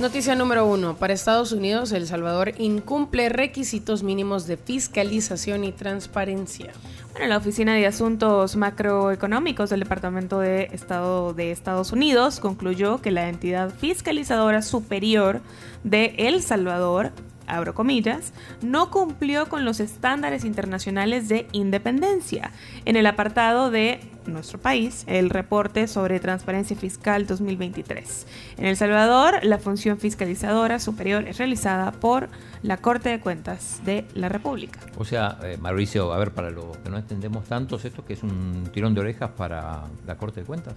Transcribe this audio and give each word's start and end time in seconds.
Noticia 0.00 0.34
número 0.34 0.66
uno. 0.66 0.96
Para 0.96 1.12
Estados 1.12 1.52
Unidos, 1.52 1.92
El 1.92 2.08
Salvador 2.08 2.52
incumple 2.58 3.28
requisitos 3.28 4.02
mínimos 4.02 4.48
de 4.48 4.56
fiscalización 4.56 5.62
y 5.62 5.70
transparencia. 5.70 6.72
Bueno, 7.12 7.28
la 7.28 7.36
Oficina 7.36 7.74
de 7.74 7.86
Asuntos 7.86 8.56
Macroeconómicos 8.56 9.70
del 9.70 9.80
Departamento 9.80 10.40
de 10.40 10.68
Estado 10.72 11.32
de 11.32 11.52
Estados 11.52 11.92
Unidos 11.92 12.40
concluyó 12.40 13.00
que 13.00 13.12
la 13.12 13.28
entidad 13.28 13.70
fiscalizadora 13.70 14.62
superior 14.62 15.40
de 15.84 16.14
El 16.18 16.42
Salvador 16.42 17.12
abro 17.46 17.74
comillas, 17.74 18.32
no 18.62 18.90
cumplió 18.90 19.48
con 19.48 19.64
los 19.64 19.80
estándares 19.80 20.44
internacionales 20.44 21.28
de 21.28 21.46
independencia. 21.52 22.52
En 22.84 22.96
el 22.96 23.06
apartado 23.06 23.70
de 23.70 24.00
nuestro 24.26 24.58
país, 24.58 25.04
el 25.06 25.30
reporte 25.30 25.86
sobre 25.86 26.20
transparencia 26.20 26.76
fiscal 26.76 27.26
2023. 27.26 28.26
En 28.58 28.66
El 28.66 28.76
Salvador, 28.76 29.40
la 29.42 29.58
función 29.58 29.98
fiscalizadora 29.98 30.78
superior 30.78 31.26
es 31.28 31.38
realizada 31.38 31.92
por 31.92 32.28
la 32.62 32.78
Corte 32.78 33.10
de 33.10 33.20
Cuentas 33.20 33.80
de 33.84 34.06
la 34.14 34.28
República. 34.28 34.80
O 34.96 35.04
sea, 35.04 35.38
eh, 35.42 35.58
Mauricio, 35.60 36.12
a 36.12 36.18
ver, 36.18 36.32
para 36.32 36.50
lo 36.50 36.72
que 36.82 36.90
no 36.90 36.96
entendemos 36.96 37.44
tanto, 37.44 37.76
¿esto 37.76 38.04
que 38.04 38.14
es 38.14 38.22
un 38.22 38.68
tirón 38.72 38.94
de 38.94 39.00
orejas 39.00 39.30
para 39.36 39.84
la 40.06 40.16
Corte 40.16 40.40
de 40.40 40.46
Cuentas? 40.46 40.74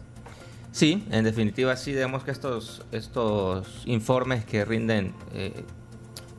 Sí, 0.71 1.05
en 1.09 1.23
definitiva 1.23 1.75
sí, 1.75 1.93
vemos 1.93 2.23
que 2.23 2.31
estos, 2.31 2.85
estos 2.91 3.81
informes 3.85 4.45
que 4.45 4.63
rinden 4.63 5.13
eh, 5.33 5.63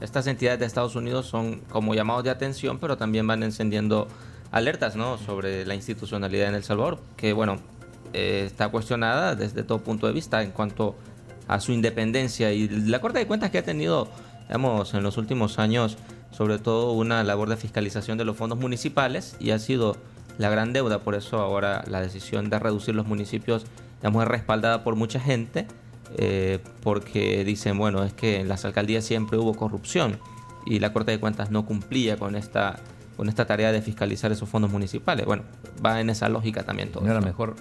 estas 0.01 0.27
entidades 0.27 0.61
de 0.61 0.67
Estados 0.67 0.97
Unidos 0.97 1.27
son 1.27 1.61
como 1.69 1.95
llamados 1.95 2.25
de 2.25 2.31
atención, 2.31 2.79
pero 2.79 2.97
también 2.97 3.27
van 3.27 3.43
encendiendo 3.43 4.09
alertas 4.51 4.97
¿no? 4.97 5.19
sobre 5.19 5.67
la 5.67 5.75
institucionalidad 5.75 6.49
en 6.49 6.55
El 6.55 6.65
Salvador, 6.65 7.01
que 7.17 7.33
bueno, 7.33 7.59
eh, 8.13 8.45
está 8.47 8.69
cuestionada 8.69 9.35
desde 9.35 9.63
todo 9.63 9.81
punto 9.81 10.07
de 10.07 10.13
vista 10.13 10.43
en 10.43 10.53
cuanto 10.53 10.97
a 11.47 11.61
su 11.61 11.73
independencia 11.73 12.53
y 12.53 12.69
la 12.69 13.01
Corte 13.01 13.19
de 13.19 13.27
Cuentas 13.27 13.51
que 13.51 13.59
ha 13.59 13.65
tenido, 13.65 14.09
digamos, 14.47 14.95
en 14.95 15.03
los 15.03 15.17
últimos 15.17 15.59
años, 15.59 15.99
sobre 16.31 16.59
todo 16.59 16.93
una 16.93 17.25
labor 17.25 17.49
de 17.49 17.57
fiscalización 17.57 18.19
de 18.19 18.25
los 18.25 18.37
fondos 18.37 18.59
municipales 18.59 19.37
y 19.41 19.51
ha 19.51 19.59
sido 19.59 19.97
la 20.37 20.51
gran 20.51 20.73
deuda, 20.73 21.01
por 21.01 21.15
eso 21.15 21.39
ahora 21.39 21.85
la 21.89 22.01
decisión 22.01 22.49
de 22.49 22.59
reducir 22.59 22.95
los 22.95 23.07
municipios, 23.07 23.67
digamos, 24.01 24.23
es 24.23 24.29
respaldada 24.29 24.85
por 24.85 24.95
mucha 24.95 25.19
gente 25.19 25.67
eh, 26.17 26.59
porque 26.83 27.45
dicen, 27.45 27.77
bueno, 27.79 28.05
es 28.05 28.13
que 28.13 28.41
en 28.41 28.49
las 28.49 28.65
alcaldías 28.65 29.05
siempre 29.05 29.39
hubo 29.39 29.55
corrupción 29.55 30.19
y 30.67 30.79
la 30.81 30.93
Corte 30.93 31.11
de 31.11 31.21
Cuentas 31.21 31.51
no 31.51 31.67
cumplía 31.67 32.17
con 32.17 32.35
esta, 32.37 32.79
con 33.17 33.29
esta 33.29 33.47
tarea 33.47 33.73
de 33.73 33.83
fiscalizar 33.83 34.33
esos 34.33 34.49
fondos 34.49 34.71
municipales. 34.71 35.27
Bueno, 35.27 35.45
va 35.85 36.01
en 36.01 36.11
esa 36.11 36.29
lógica 36.29 36.63
también 36.63 36.91
todo. 36.91 37.05
¿No 37.05 37.11
era 37.11 37.21
mejor 37.21 37.57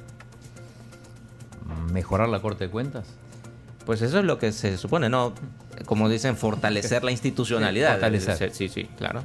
mejorar 1.92 2.30
la 2.30 2.42
Corte 2.42 2.66
de 2.66 2.70
Cuentas? 2.72 3.08
Pues 3.86 4.02
eso 4.02 4.20
es 4.20 4.26
lo 4.26 4.38
que 4.38 4.52
se 4.52 4.78
supone, 4.78 5.10
¿no? 5.10 5.34
Como 5.86 6.10
dicen, 6.10 6.36
fortalecer 6.36 7.04
la 7.04 7.12
institucionalidad. 7.18 7.94
fortalecer. 7.94 8.54
Sí, 8.54 8.68
sí, 8.68 8.86
claro. 8.98 9.24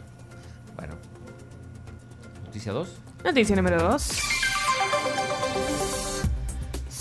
Bueno. 0.76 0.94
Noticia 2.44 2.72
2. 2.72 2.88
Noticia 3.24 3.56
número 3.56 3.82
2. 3.82 4.31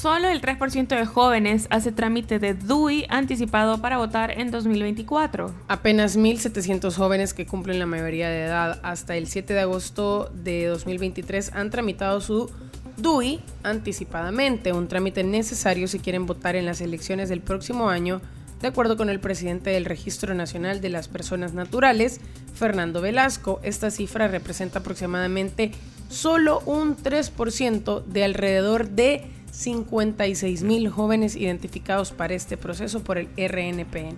Solo 0.01 0.29
el 0.29 0.41
3% 0.41 0.88
de 0.88 1.06
jóvenes 1.06 1.67
hace 1.69 1.91
trámite 1.91 2.39
de 2.39 2.56
DUI 2.56 3.06
anticipado 3.07 3.81
para 3.81 4.00
votar 4.00 4.31
en 4.31 4.50
2024. 4.50 5.53
Apenas 5.67 6.17
1.700 6.17 6.95
jóvenes 6.95 7.35
que 7.35 7.45
cumplen 7.45 7.78
la 7.78 7.85
mayoría 7.85 8.28
de 8.28 8.45
edad 8.45 8.79
hasta 8.81 9.16
el 9.16 9.28
7 9.28 9.53
de 9.53 9.59
agosto 9.59 10.31
de 10.34 10.66
2023 10.66 11.51
han 11.53 11.69
tramitado 11.69 12.19
su 12.19 12.50
DUI 12.97 13.41
anticipadamente, 13.62 14.73
un 14.73 14.88
trámite 14.88 15.23
necesario 15.23 15.88
si 15.88 16.00
quieren 16.00 16.25
votar 16.25 16.56
en 16.56 16.66
las 16.66 16.81
elecciones 16.81 17.29
del 17.29 17.41
próximo 17.41 17.91
año, 17.91 18.22
de 18.59 18.69
acuerdo 18.69 18.97
con 18.97 19.07
el 19.12 19.19
presidente 19.19 19.69
del 19.69 19.85
Registro 19.85 20.33
Nacional 20.33 20.81
de 20.81 20.89
las 20.89 21.09
Personas 21.09 21.53
Naturales, 21.53 22.22
Fernando 22.56 23.01
Velasco. 23.01 23.59
Esta 23.62 23.91
cifra 23.91 24.28
representa 24.28 24.79
aproximadamente 24.79 25.73
solo 26.09 26.63
un 26.66 26.97
3% 26.97 28.03
de 28.03 28.23
alrededor 28.23 28.89
de 28.89 29.29
56 29.51 30.63
mil 30.63 30.89
jóvenes 30.89 31.35
identificados 31.35 32.12
para 32.12 32.34
este 32.34 32.57
proceso 32.57 33.01
por 33.03 33.17
el 33.17 33.28
RNPN. 33.38 34.17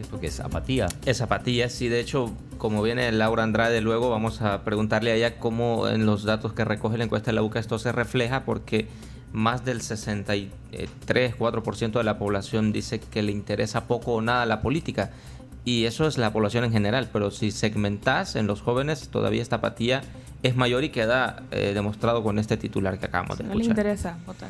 ¿Esto 0.00 0.18
qué 0.18 0.28
es? 0.28 0.40
¿Apatía? 0.40 0.86
Es 1.04 1.20
apatía, 1.20 1.68
sí. 1.68 1.88
De 1.88 2.00
hecho, 2.00 2.32
como 2.58 2.82
viene 2.82 3.12
Laura 3.12 3.42
Andrade 3.42 3.80
luego, 3.82 4.08
vamos 4.10 4.40
a 4.40 4.64
preguntarle 4.64 5.12
a 5.12 5.14
ella 5.14 5.38
cómo 5.38 5.88
en 5.88 6.06
los 6.06 6.24
datos 6.24 6.54
que 6.54 6.64
recoge 6.64 6.96
la 6.96 7.04
encuesta 7.04 7.30
de 7.30 7.34
la 7.34 7.42
UCA 7.42 7.60
esto 7.60 7.78
se 7.78 7.92
refleja, 7.92 8.44
porque 8.44 8.88
más 9.32 9.64
del 9.64 9.82
63, 9.82 11.36
4% 11.38 11.92
de 11.92 12.04
la 12.04 12.18
población 12.18 12.72
dice 12.72 12.98
que 12.98 13.22
le 13.22 13.32
interesa 13.32 13.86
poco 13.86 14.14
o 14.14 14.22
nada 14.22 14.46
la 14.46 14.62
política. 14.62 15.10
Y 15.66 15.84
eso 15.84 16.06
es 16.06 16.16
la 16.16 16.32
población 16.32 16.64
en 16.64 16.72
general, 16.72 17.10
pero 17.12 17.30
si 17.30 17.50
segmentas 17.50 18.34
en 18.36 18.46
los 18.46 18.62
jóvenes, 18.62 19.08
todavía 19.10 19.42
esta 19.42 19.56
apatía 19.56 20.00
es 20.42 20.56
mayor 20.56 20.82
y 20.84 20.88
queda 20.88 21.42
eh, 21.50 21.72
demostrado 21.74 22.22
con 22.22 22.38
este 22.38 22.56
titular 22.56 22.98
que 22.98 23.04
acabamos 23.06 23.36
de 23.36 23.44
No 23.44 23.50
escuchar. 23.50 23.66
le 23.66 23.70
interesa 23.72 24.18
votar. 24.26 24.48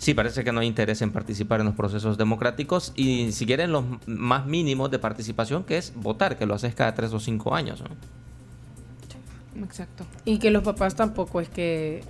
Sí, 0.00 0.14
parece 0.14 0.42
que 0.44 0.50
no 0.50 0.60
hay 0.60 0.66
interés 0.66 1.02
en 1.02 1.12
participar 1.12 1.60
en 1.60 1.66
los 1.66 1.74
procesos 1.74 2.16
democráticos 2.16 2.94
y 2.96 3.24
ni 3.26 3.32
siquiera 3.32 3.64
en 3.64 3.72
los 3.72 3.84
más 4.06 4.46
mínimos 4.46 4.90
de 4.90 4.98
participación, 4.98 5.62
que 5.62 5.76
es 5.76 5.92
votar, 5.94 6.38
que 6.38 6.46
lo 6.46 6.54
haces 6.54 6.74
cada 6.74 6.94
tres 6.94 7.12
o 7.12 7.20
cinco 7.20 7.54
años. 7.54 7.82
¿no? 7.82 7.88
Exacto. 9.62 10.06
Y 10.24 10.38
que 10.38 10.50
los 10.50 10.62
papás 10.62 10.94
tampoco 10.96 11.38
es 11.42 11.50
que 11.50 12.02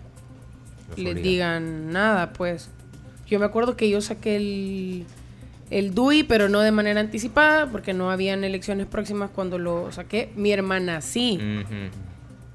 Los 0.90 0.98
les 0.98 1.12
obligan. 1.14 1.22
digan 1.64 1.92
nada, 1.92 2.32
pues. 2.32 2.70
Yo 3.26 3.40
me 3.40 3.46
acuerdo 3.46 3.76
que 3.76 3.90
yo 3.90 4.00
saqué 4.00 4.36
el, 4.36 5.04
el 5.70 5.92
DUI, 5.92 6.22
pero 6.22 6.48
no 6.48 6.60
de 6.60 6.70
manera 6.70 7.00
anticipada, 7.00 7.66
porque 7.66 7.92
no 7.92 8.12
habían 8.12 8.44
elecciones 8.44 8.86
próximas 8.86 9.30
cuando 9.34 9.58
lo 9.58 9.90
saqué. 9.90 10.32
Mi 10.36 10.52
hermana 10.52 11.00
sí. 11.00 11.40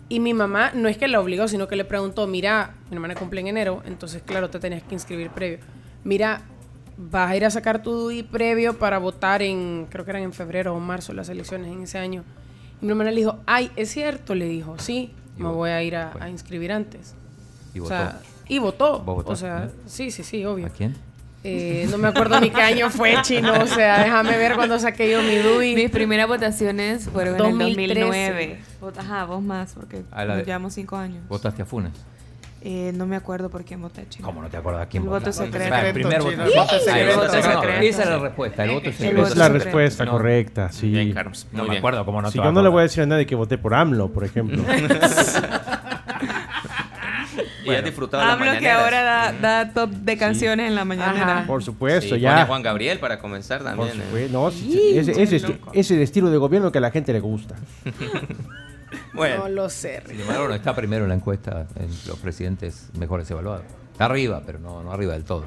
Y 0.08 0.20
mi 0.20 0.34
mamá 0.34 0.72
no 0.74 0.88
es 0.88 0.98
que 0.98 1.08
la 1.08 1.20
obligó, 1.20 1.48
sino 1.48 1.68
que 1.68 1.76
le 1.76 1.86
preguntó, 1.86 2.28
mira, 2.28 2.76
mi 2.90 2.96
hermana 2.96 3.16
cumple 3.16 3.42
en 3.42 3.48
enero, 3.48 3.82
entonces 3.86 4.22
claro, 4.24 4.50
te 4.50 4.60
tenías 4.60 4.84
que 4.84 4.94
inscribir 4.94 5.32
previo. 5.32 5.60
Mira, 6.04 6.42
vas 6.98 7.32
a 7.32 7.36
ir 7.36 7.44
a 7.46 7.50
sacar 7.50 7.82
tu 7.82 7.92
DUI 7.92 8.24
previo 8.24 8.78
para 8.78 9.00
votar 9.00 9.42
en, 9.42 9.88
creo 9.90 10.06
que 10.06 10.12
eran 10.12 10.24
en 10.24 10.34
febrero 10.34 10.76
o 10.76 10.80
marzo 10.80 11.12
las 11.14 11.28
elecciones 11.30 11.72
en 11.72 11.82
ese 11.84 11.98
año. 11.98 12.24
Y 12.82 12.86
mi 12.86 12.92
hermana 12.92 13.10
le 13.10 13.18
dijo, 13.18 13.40
ay, 13.48 13.72
es 13.76 13.90
cierto, 13.90 14.36
le 14.36 14.46
dijo, 14.46 14.78
sí, 14.78 15.12
Y 15.38 15.40
me 15.40 15.46
votó. 15.48 15.58
voy 15.58 15.70
a 15.72 15.82
ir 15.82 15.96
a, 15.96 16.30
inscribir 16.30 16.72
antes. 16.72 17.16
Y 17.74 17.80
O 17.80 17.84
votó. 17.84 17.96
sea, 17.96 18.20
y 18.48 18.60
votó. 18.60 19.00
¿Vos 19.00 19.16
votaste, 19.16 19.32
o 19.34 19.36
sea, 19.36 19.70
sí, 19.88 20.12
sí, 20.12 20.24
sí, 20.24 20.46
obvio. 20.46 20.68
¿A 20.68 20.70
quién? 20.70 20.96
Eh, 21.48 21.88
no 21.92 22.00
me 22.00 22.08
acuerdo 22.08 22.40
ni 22.40 22.50
qué 22.50 22.62
año 22.62 22.90
fue, 22.90 23.16
chino. 23.22 23.54
O 23.62 23.68
sea, 23.68 24.04
déjame 24.04 24.36
ver 24.38 24.56
cuando 24.56 24.80
saqué 24.80 25.12
yo 25.12 25.22
mi 25.22 25.36
DUI. 25.38 25.76
Mis 25.76 25.92
primeras 25.92 26.28
votaciones 26.28 27.08
fueron 27.08 27.36
en 27.36 27.42
el 27.46 27.58
2013. 27.76 28.00
2009. 28.02 28.60
Vos- 28.82 28.98
Ajá, 28.98 29.26
vos 29.26 29.44
más, 29.44 29.74
porque 29.74 30.02
nos 30.12 30.46
llevamos 30.46 30.74
cinco 30.74 30.96
años. 30.98 31.24
¿Votaste 31.30 31.62
a 31.62 31.66
Funes? 31.66 31.92
Eh, 32.68 32.92
no 32.96 33.06
me 33.06 33.16
acuerdo 33.16 33.52
por 33.52 33.64
quién 33.64 33.80
voté, 33.80 34.08
chino. 34.10 34.26
¿Cómo 34.26 34.42
no 34.42 34.50
te 34.50 34.58
acuerdas 34.58 34.88
quién 34.90 35.04
El 35.04 35.10
voto 35.10 35.20
votaste? 35.20 35.46
secreto. 35.46 35.76
Ah, 35.76 35.86
el 35.88 35.94
primer 35.94 36.18
voto. 36.20 36.32
Secreto. 36.32 36.50
el 36.52 36.58
voto 36.58 37.30
secreto. 37.30 37.72
Esa 37.84 38.04
es 38.04 38.10
la 38.10 38.18
respuesta, 38.18 38.64
el 38.64 38.72
voto 38.72 38.92
secreto. 38.92 39.24
Es 39.28 39.36
la 39.38 39.50
respuesta 39.50 40.06
No. 40.06 40.12
correcta, 40.14 40.72
sí. 40.72 40.90
Bien, 40.90 41.14
Carlos. 41.14 41.46
No 41.52 41.60
Muy 41.60 41.68
me 41.68 41.72
bien. 41.74 41.78
acuerdo 41.82 42.04
cómo 42.06 42.24
no 42.24 42.32
Si 42.32 42.40
te 42.40 42.44
yo 42.44 42.52
no 42.52 42.64
le 42.64 42.70
voy 42.70 42.80
a 42.80 42.84
decir 42.84 43.04
a 43.04 43.06
nadie 43.06 43.28
que 43.28 43.36
voté 43.36 43.60
por 43.60 43.76
AMLO, 43.76 44.12
por 44.12 44.24
ejemplo. 44.24 44.64
Y 47.66 47.76
has 47.76 47.84
disfrutado 47.84 48.24
las 48.24 48.34
Hablo 48.34 48.60
que 48.60 48.70
ahora 48.70 49.02
da, 49.04 49.32
da 49.34 49.74
top 49.74 49.90
de 49.92 50.18
canciones 50.18 50.68
en 50.68 50.76
la 50.76 50.86
mañana. 50.86 51.38
Ajá. 51.40 51.48
por 51.48 51.64
supuesto, 51.64 52.16
Sí, 52.16 52.22
ya. 52.22 52.34
pone 52.34 52.46
Juan 52.46 52.62
Gabriel 52.64 53.00
para 53.00 53.20
comenzar 53.20 53.60
Por 53.64 53.68
también. 53.68 54.00
¿eh? 54.02 54.04
supuesto. 54.06 54.32
No, 54.34 54.52
sí, 54.52 54.72
sí, 54.72 54.98
ese, 54.98 55.12
ese 55.22 55.38
esti- 55.38 55.58
ese 55.72 55.80
es 55.80 55.92
el 55.92 56.02
estilo 56.02 56.30
de 56.30 56.38
gobierno 56.38 56.72
que 56.72 56.78
a 56.78 56.82
la 56.82 56.92
gente 56.92 57.12
le 57.14 57.20
gusta. 57.20 57.56
Bueno, 59.14 59.44
No 59.44 59.50
lo 59.50 59.70
sé. 59.70 60.04
Sin 60.08 60.20
embargo, 60.22 60.48
no 60.48 60.54
está 60.56 60.76
primero 60.76 61.04
en 61.04 61.10
la 61.10 61.16
encuesta 61.16 61.68
en 61.78 61.88
los 62.08 62.18
presidentes 62.20 62.90
mejores 62.98 63.30
evaluados. 63.32 63.64
Está 63.92 64.06
arriba, 64.06 64.42
pero 64.46 64.60
no, 64.60 64.84
no 64.84 64.92
arriba 64.92 65.14
del 65.14 65.24
todo. 65.24 65.46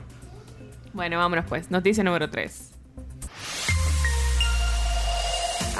Bueno, 0.94 1.19
vámonos 1.19 1.44
pues. 1.47 1.70
Noticia 1.70 2.03
número 2.03 2.29
3. 2.31 2.70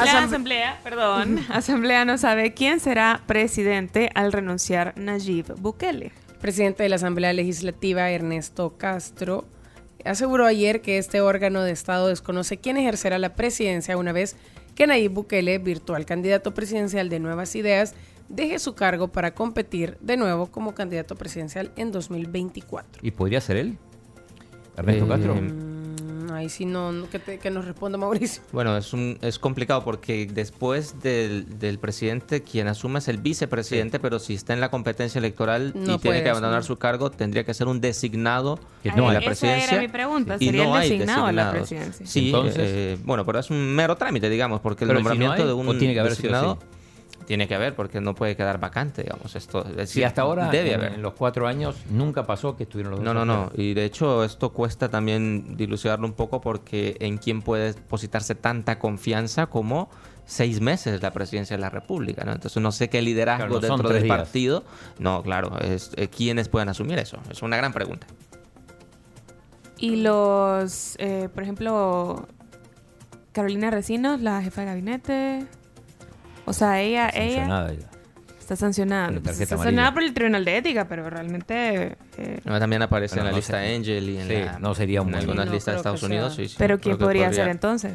La 0.05 0.23
asamblea, 0.23 0.79
perdón, 0.85 1.40
asamblea 1.50 2.05
no 2.05 2.19
sabe 2.19 2.55
quién 2.55 2.79
será 2.79 3.20
presidente 3.26 4.11
al 4.14 4.32
renunciar 4.32 4.93
Nayib 4.96 5.55
Bukele. 5.58 6.12
Presidente 6.38 6.82
de 6.82 6.88
la 6.88 6.96
Asamblea 6.96 7.32
Legislativa, 7.32 8.11
Ernesto 8.11 8.76
Castro, 8.76 9.44
aseguró 10.05 10.46
ayer 10.46 10.81
que 10.81 10.99
este 10.99 11.20
órgano 11.20 11.62
de 11.62 11.73
Estado 11.73 12.08
desconoce 12.08 12.58
quién 12.58 12.76
ejercerá 12.76 13.19
la 13.19 13.35
presidencia 13.35 13.96
una 13.96 14.12
vez 14.12 14.37
que 14.75 14.87
Nayib 14.87 15.12
Bukele, 15.12 15.58
virtual 15.58 16.06
candidato 16.06 16.55
presidencial 16.55 17.08
de 17.08 17.19
Nuevas 17.19 17.56
Ideas, 17.56 17.94
deje 18.29 18.58
su 18.58 18.75
cargo 18.75 19.08
para 19.08 19.35
competir 19.35 19.96
de 20.00 20.17
nuevo 20.17 20.46
como 20.46 20.75
candidato 20.75 21.17
presidencial 21.17 21.73
en 21.76 21.90
2024. 21.90 23.02
¿Y 23.02 23.11
podría 23.11 23.40
ser 23.40 23.56
él? 23.56 23.79
Ernesto 24.76 25.05
Eh, 25.05 25.08
Castro. 25.08 25.77
Ahí 26.34 26.48
sí 26.48 26.64
no, 26.64 26.92
no- 26.92 27.08
que, 27.10 27.19
te- 27.19 27.38
que 27.38 27.50
nos 27.50 27.64
responda 27.64 27.98
Mauricio. 27.98 28.42
Bueno, 28.52 28.76
es, 28.76 28.92
un, 28.92 29.19
es 29.22 29.38
complicado 29.38 29.84
porque 29.84 30.26
después 30.26 31.00
del, 31.00 31.58
del 31.58 31.78
presidente, 31.78 32.42
quien 32.42 32.69
asume 32.69 32.98
es 32.98 33.08
el 33.08 33.19
vicepresidente, 33.19 33.98
pero 34.00 34.19
si 34.19 34.34
está 34.34 34.52
en 34.54 34.60
la 34.60 34.70
competencia 34.70 35.19
electoral 35.19 35.72
No 35.75 35.94
y 35.94 35.98
tiene 35.98 36.22
que 36.22 36.30
abandonar 36.30 36.64
su 36.64 36.76
cargo, 36.78 37.10
tendría 37.10 37.44
que 37.44 37.54
ser 37.54 37.66
un 37.69 37.80
designado 37.80 38.58
Que 38.82 38.92
no 38.92 39.10
la 39.12 39.19
Esa 39.19 39.26
presidencia. 39.26 39.72
era 39.72 39.80
mi 39.82 39.88
pregunta, 39.88 40.36
y 40.38 40.44
¿sería 40.46 40.64
no 40.64 40.76
el 40.76 40.82
designado 40.88 41.26
a 41.26 41.32
la 41.32 41.50
presidencia? 41.50 42.06
Sí, 42.06 42.26
Entonces- 42.26 42.56
eh, 42.64 42.98
bueno, 43.04 43.25
pero 43.26 43.38
es 43.38 43.50
un 43.50 43.75
mero 43.75 43.96
trámite, 43.96 44.28
digamos, 44.30 44.60
porque 44.60 44.84
el 44.84 44.88
Pero 44.88 44.98
si 45.00 45.04
no 45.04 45.08
nombramiento 45.10 45.42
hay, 45.42 45.48
de 45.48 45.52
un 45.54 45.69
¿o 45.69 45.76
tiene 45.76 45.94
que 45.94 46.00
haber 46.00 46.14
sido 46.14 46.30
designado? 46.32 46.58
Tiene 47.28 47.46
que 47.46 47.54
haber, 47.54 47.76
porque 47.76 48.00
no 48.00 48.14
puede 48.14 48.34
quedar 48.36 48.58
vacante, 48.58 49.02
digamos. 49.02 49.36
Esto, 49.36 49.62
es 49.76 49.90
Sí, 49.90 50.02
hasta 50.02 50.22
ahora, 50.22 50.48
debe 50.48 50.72
en, 50.72 50.80
haber. 50.80 50.92
en 50.94 51.02
los 51.02 51.12
cuatro 51.12 51.46
años, 51.46 51.76
nunca 51.90 52.26
pasó 52.26 52.56
que 52.56 52.62
estuvieron 52.62 52.92
los 52.92 53.04
dos. 53.04 53.04
No, 53.04 53.12
no, 53.12 53.26
no. 53.26 53.52
Y 53.54 53.75
de 53.75 53.84
hecho 53.84 54.25
esto 54.25 54.50
cuesta 54.54 54.88
también 54.88 55.54
dilucidarlo 55.56 56.06
un 56.06 56.14
poco 56.14 56.40
porque 56.40 56.96
en 57.00 57.19
quién 57.19 57.42
puede 57.42 57.75
depositarse 57.75 58.34
tanta 58.34 58.78
confianza 58.78 59.46
como 59.46 59.90
seis 60.25 60.60
meses 60.62 61.02
la 61.02 61.10
presidencia 61.12 61.54
de 61.56 61.60
la 61.60 61.69
República, 61.70 62.25
¿no? 62.25 62.32
Entonces 62.32 62.62
no 62.62 62.72
sé 62.72 62.88
qué 62.88 63.02
liderazgo 63.02 63.46
Claro, 63.46 63.60
no 63.60 63.66
son 63.66 63.76
dentro 63.76 63.94
del 63.94 64.04
días. 64.04 64.16
partido. 64.16 64.64
No, 64.98 65.22
claro, 65.22 65.58
es 65.60 65.90
eh, 65.96 66.08
quiénes 66.08 66.48
pueden 66.48 66.70
asumir 66.70 66.98
eso. 66.98 67.19
Es 67.30 67.42
una 67.42 67.58
gran 67.58 67.75
pregunta. 67.75 68.06
Y 69.76 69.96
los, 69.96 70.96
eh, 70.98 71.28
por 71.32 71.42
ejemplo, 71.42 72.26
Carolina 73.32 73.70
Recinos, 73.70 74.20
la 74.22 74.42
jefa 74.42 74.62
de 74.62 74.66
gabinete. 74.66 75.46
O 76.49 76.53
sea, 76.53 76.81
ella, 76.81 77.09
ella 77.11 77.35
Sancionada 77.47 77.73
está 78.41 78.56
sancionada. 78.56 79.06
Con 79.09 79.15
la 79.17 79.21
Pues, 79.21 79.41
está 79.41 79.55
amarilla. 79.55 79.65
sancionada 79.71 79.95
por 79.95 80.03
el 80.03 80.15
Tribunal 80.15 80.45
de 80.45 80.56
Ética, 80.56 80.89
pero 80.89 81.11
realmente... 81.11 81.97
eh, 82.17 82.41
No, 82.45 82.59
También 82.59 82.81
aparece 82.83 83.19
en 83.19 83.25
la 83.27 83.31
no 83.33 83.37
lista 83.37 83.61
sé. 83.61 83.75
Angel 83.77 84.09
y 84.09 84.19
en, 84.19 84.27
Sí, 84.29 84.35
la- 84.37 84.59
no 84.59 84.75
sería 84.75 85.03
un 85.03 85.09
en 85.09 85.12
buen- 85.12 85.21
algunas 85.21 85.47
No 85.47 85.53
listas 85.53 85.75
de 85.75 85.77
Estados 85.79 86.03
Unidos. 86.03 86.35
sea. 86.35 86.45
sí, 86.45 86.49
sí, 86.50 86.56
pero 86.59 86.79
¿quién 86.79 86.97
podría 86.97 87.31
ser 87.33 87.49
entonces? 87.49 87.93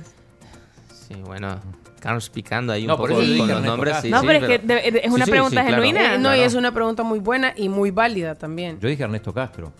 Sí, 1.08 1.16
bueno, 1.26 1.60
Carlos 2.00 2.30
picando 2.30 2.72
ahí 2.74 2.86
No, 2.86 2.94
un 2.96 2.98
poco 3.02 3.14
con 3.16 3.48
los 3.48 3.62
nombres. 3.64 3.98
Sí, 4.02 4.10
no, 4.12 4.22
sí, 4.22 4.28
pero 4.28 4.46
es 4.46 4.60
que 4.62 4.68
de- 4.68 5.02
es 5.06 5.12
una 5.12 5.26
pregunta 5.26 5.62
claro. 5.66 5.82
genuina. 5.84 6.18
No, 6.20 6.36
y 6.36 6.42
es 6.42 6.54
una 6.54 6.72
pregunta 6.72 7.02
muy 7.04 7.18
buena 7.20 7.54
y 7.56 7.68
muy 7.70 7.90
válida 7.92 8.36
también. 8.36 8.80
Yo 8.80 8.88
dije 8.90 9.04
Ernesto 9.04 9.34
Castro. 9.34 9.74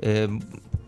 Eh, 0.00 0.28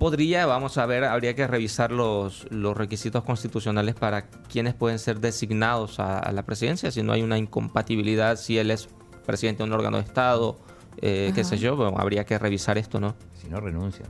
podría, 0.00 0.46
vamos 0.46 0.78
a 0.78 0.86
ver, 0.86 1.04
habría 1.04 1.34
que 1.34 1.46
revisar 1.46 1.92
los, 1.92 2.50
los 2.50 2.74
requisitos 2.74 3.22
constitucionales 3.22 3.94
para 3.94 4.22
quienes 4.22 4.74
pueden 4.74 4.98
ser 4.98 5.20
designados 5.20 6.00
a, 6.00 6.18
a 6.18 6.32
la 6.32 6.42
presidencia, 6.42 6.90
si 6.90 7.02
no 7.02 7.12
hay 7.12 7.22
una 7.22 7.36
incompatibilidad, 7.36 8.36
si 8.36 8.56
él 8.56 8.70
es 8.70 8.88
presidente 9.26 9.62
de 9.62 9.68
un 9.68 9.74
órgano 9.74 9.98
de 9.98 10.04
Estado, 10.04 10.58
eh, 11.02 11.32
qué 11.34 11.44
sé 11.44 11.58
yo, 11.58 11.76
bueno, 11.76 11.98
habría 11.98 12.24
que 12.24 12.38
revisar 12.38 12.78
esto, 12.78 12.98
¿no? 12.98 13.14
Si 13.34 13.48
no, 13.48 13.60
renuncia. 13.60 14.06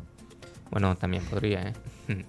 Bueno, 0.70 0.94
también 0.96 1.24
podría, 1.24 1.68
¿eh? 1.68 2.24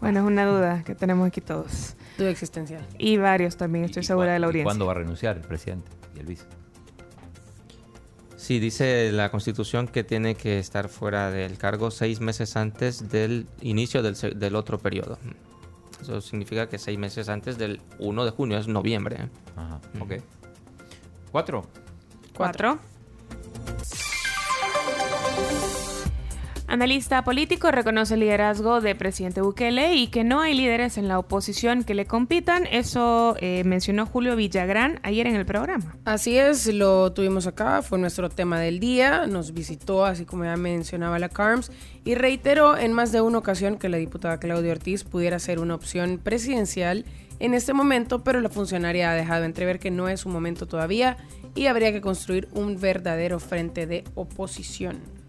Bueno, 0.00 0.20
es 0.20 0.26
una 0.26 0.44
duda 0.44 0.82
que 0.82 0.96
tenemos 0.96 1.28
aquí 1.28 1.40
todos. 1.40 1.94
Duda 2.18 2.30
existencial. 2.30 2.84
Y 2.98 3.16
varios 3.16 3.56
también, 3.56 3.84
estoy 3.84 4.02
¿Y 4.02 4.06
segura 4.06 4.32
de 4.32 4.40
la 4.40 4.46
y 4.46 4.48
audiencia. 4.48 4.64
¿Cuándo 4.64 4.86
va 4.86 4.92
a 4.92 4.96
renunciar 4.96 5.36
el 5.36 5.42
presidente 5.42 5.90
y 6.16 6.20
el 6.20 6.26
vice? 6.26 6.46
Sí, 8.50 8.58
dice 8.58 9.12
la 9.12 9.30
Constitución 9.30 9.86
que 9.86 10.02
tiene 10.02 10.34
que 10.34 10.58
estar 10.58 10.88
fuera 10.88 11.30
del 11.30 11.56
cargo 11.56 11.92
seis 11.92 12.18
meses 12.18 12.56
antes 12.56 13.08
del 13.08 13.46
inicio 13.60 14.02
del, 14.02 14.56
otro 14.56 14.76
periodo. 14.76 15.18
Eso 16.02 16.20
significa 16.20 16.68
que 16.68 16.76
seis 16.76 16.98
meses 16.98 17.28
antes 17.28 17.58
del 17.58 17.80
1 18.00 18.24
de 18.24 18.30
junio, 18.32 18.58
es 18.58 18.66
noviembre. 18.66 19.28
Ajá, 19.54 19.80
ok. 20.00 20.14
¿Cuatro? 21.30 21.64
Cuatro. 22.36 22.80
Analista 26.70 27.24
político 27.24 27.72
reconoce 27.72 28.14
el 28.14 28.20
liderazgo 28.20 28.80
de 28.80 28.94
presidente 28.94 29.40
Bukele 29.40 29.96
y 29.96 30.06
que 30.06 30.22
no 30.22 30.40
hay 30.40 30.54
líderes 30.54 30.98
en 30.98 31.08
la 31.08 31.18
oposición 31.18 31.82
que 31.82 31.94
le 31.94 32.06
compitan. 32.06 32.64
Eso 32.70 33.34
eh, 33.40 33.64
mencionó 33.64 34.06
Julio 34.06 34.36
Villagrán 34.36 35.00
ayer 35.02 35.26
en 35.26 35.34
el 35.34 35.44
programa. 35.44 35.96
Así 36.04 36.38
es, 36.38 36.72
lo 36.72 37.12
tuvimos 37.12 37.48
acá, 37.48 37.82
fue 37.82 37.98
nuestro 37.98 38.28
tema 38.28 38.60
del 38.60 38.78
día, 38.78 39.26
nos 39.26 39.52
visitó, 39.52 40.04
así 40.04 40.24
como 40.24 40.44
ya 40.44 40.56
mencionaba 40.56 41.18
la 41.18 41.28
CARMS, 41.28 41.72
y 42.04 42.14
reiteró 42.14 42.78
en 42.78 42.92
más 42.92 43.10
de 43.10 43.20
una 43.20 43.38
ocasión 43.38 43.76
que 43.76 43.88
la 43.88 43.96
diputada 43.96 44.38
Claudia 44.38 44.70
Ortiz 44.70 45.02
pudiera 45.02 45.40
ser 45.40 45.58
una 45.58 45.74
opción 45.74 46.20
presidencial 46.22 47.04
en 47.40 47.54
este 47.54 47.72
momento, 47.72 48.22
pero 48.22 48.40
la 48.40 48.48
funcionaria 48.48 49.10
ha 49.10 49.14
dejado 49.14 49.42
entrever 49.42 49.80
que 49.80 49.90
no 49.90 50.08
es 50.08 50.24
un 50.24 50.32
momento 50.32 50.66
todavía 50.66 51.16
y 51.56 51.66
habría 51.66 51.90
que 51.90 52.00
construir 52.00 52.46
un 52.52 52.78
verdadero 52.78 53.40
frente 53.40 53.88
de 53.88 54.04
oposición. 54.14 55.19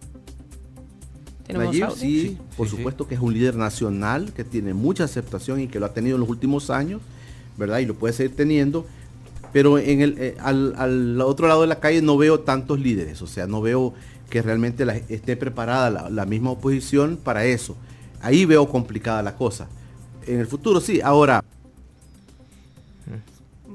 ¿Tenemos 1.47 1.67
Nayib, 1.67 1.83
audio? 1.85 1.95
sí, 1.97 2.37
por 2.55 2.67
sí, 2.67 2.71
sí. 2.71 2.77
supuesto 2.77 3.07
que 3.07 3.15
es 3.15 3.21
un 3.21 3.33
líder 3.33 3.55
nacional 3.55 4.31
que 4.33 4.43
tiene 4.43 4.73
mucha 4.73 5.03
aceptación 5.03 5.59
y 5.61 5.67
que 5.67 5.79
lo 5.79 5.85
ha 5.85 5.93
tenido 5.93 6.15
en 6.15 6.21
los 6.21 6.29
últimos 6.29 6.69
años, 6.69 7.01
¿verdad? 7.57 7.79
Y 7.79 7.85
lo 7.85 7.95
puede 7.95 8.13
seguir 8.13 8.35
teniendo. 8.35 8.85
Pero 9.53 9.77
en 9.77 10.01
el, 10.01 10.15
eh, 10.17 10.37
al, 10.39 10.73
al 10.77 11.19
otro 11.21 11.47
lado 11.47 11.61
de 11.61 11.67
la 11.67 11.79
calle 11.81 12.01
no 12.01 12.17
veo 12.17 12.39
tantos 12.39 12.79
líderes, 12.79 13.21
o 13.21 13.27
sea, 13.27 13.47
no 13.47 13.61
veo 13.61 13.93
que 14.29 14.41
realmente 14.41 14.85
la- 14.85 14.95
esté 14.95 15.35
preparada 15.35 15.89
la, 15.89 16.09
la 16.09 16.25
misma 16.25 16.51
oposición 16.51 17.17
para 17.21 17.43
eso. 17.43 17.75
Ahí 18.21 18.45
veo 18.45 18.69
complicada 18.69 19.21
la 19.21 19.35
cosa. 19.35 19.67
En 20.25 20.39
el 20.39 20.47
futuro 20.47 20.79
sí, 20.79 21.01
ahora 21.03 21.43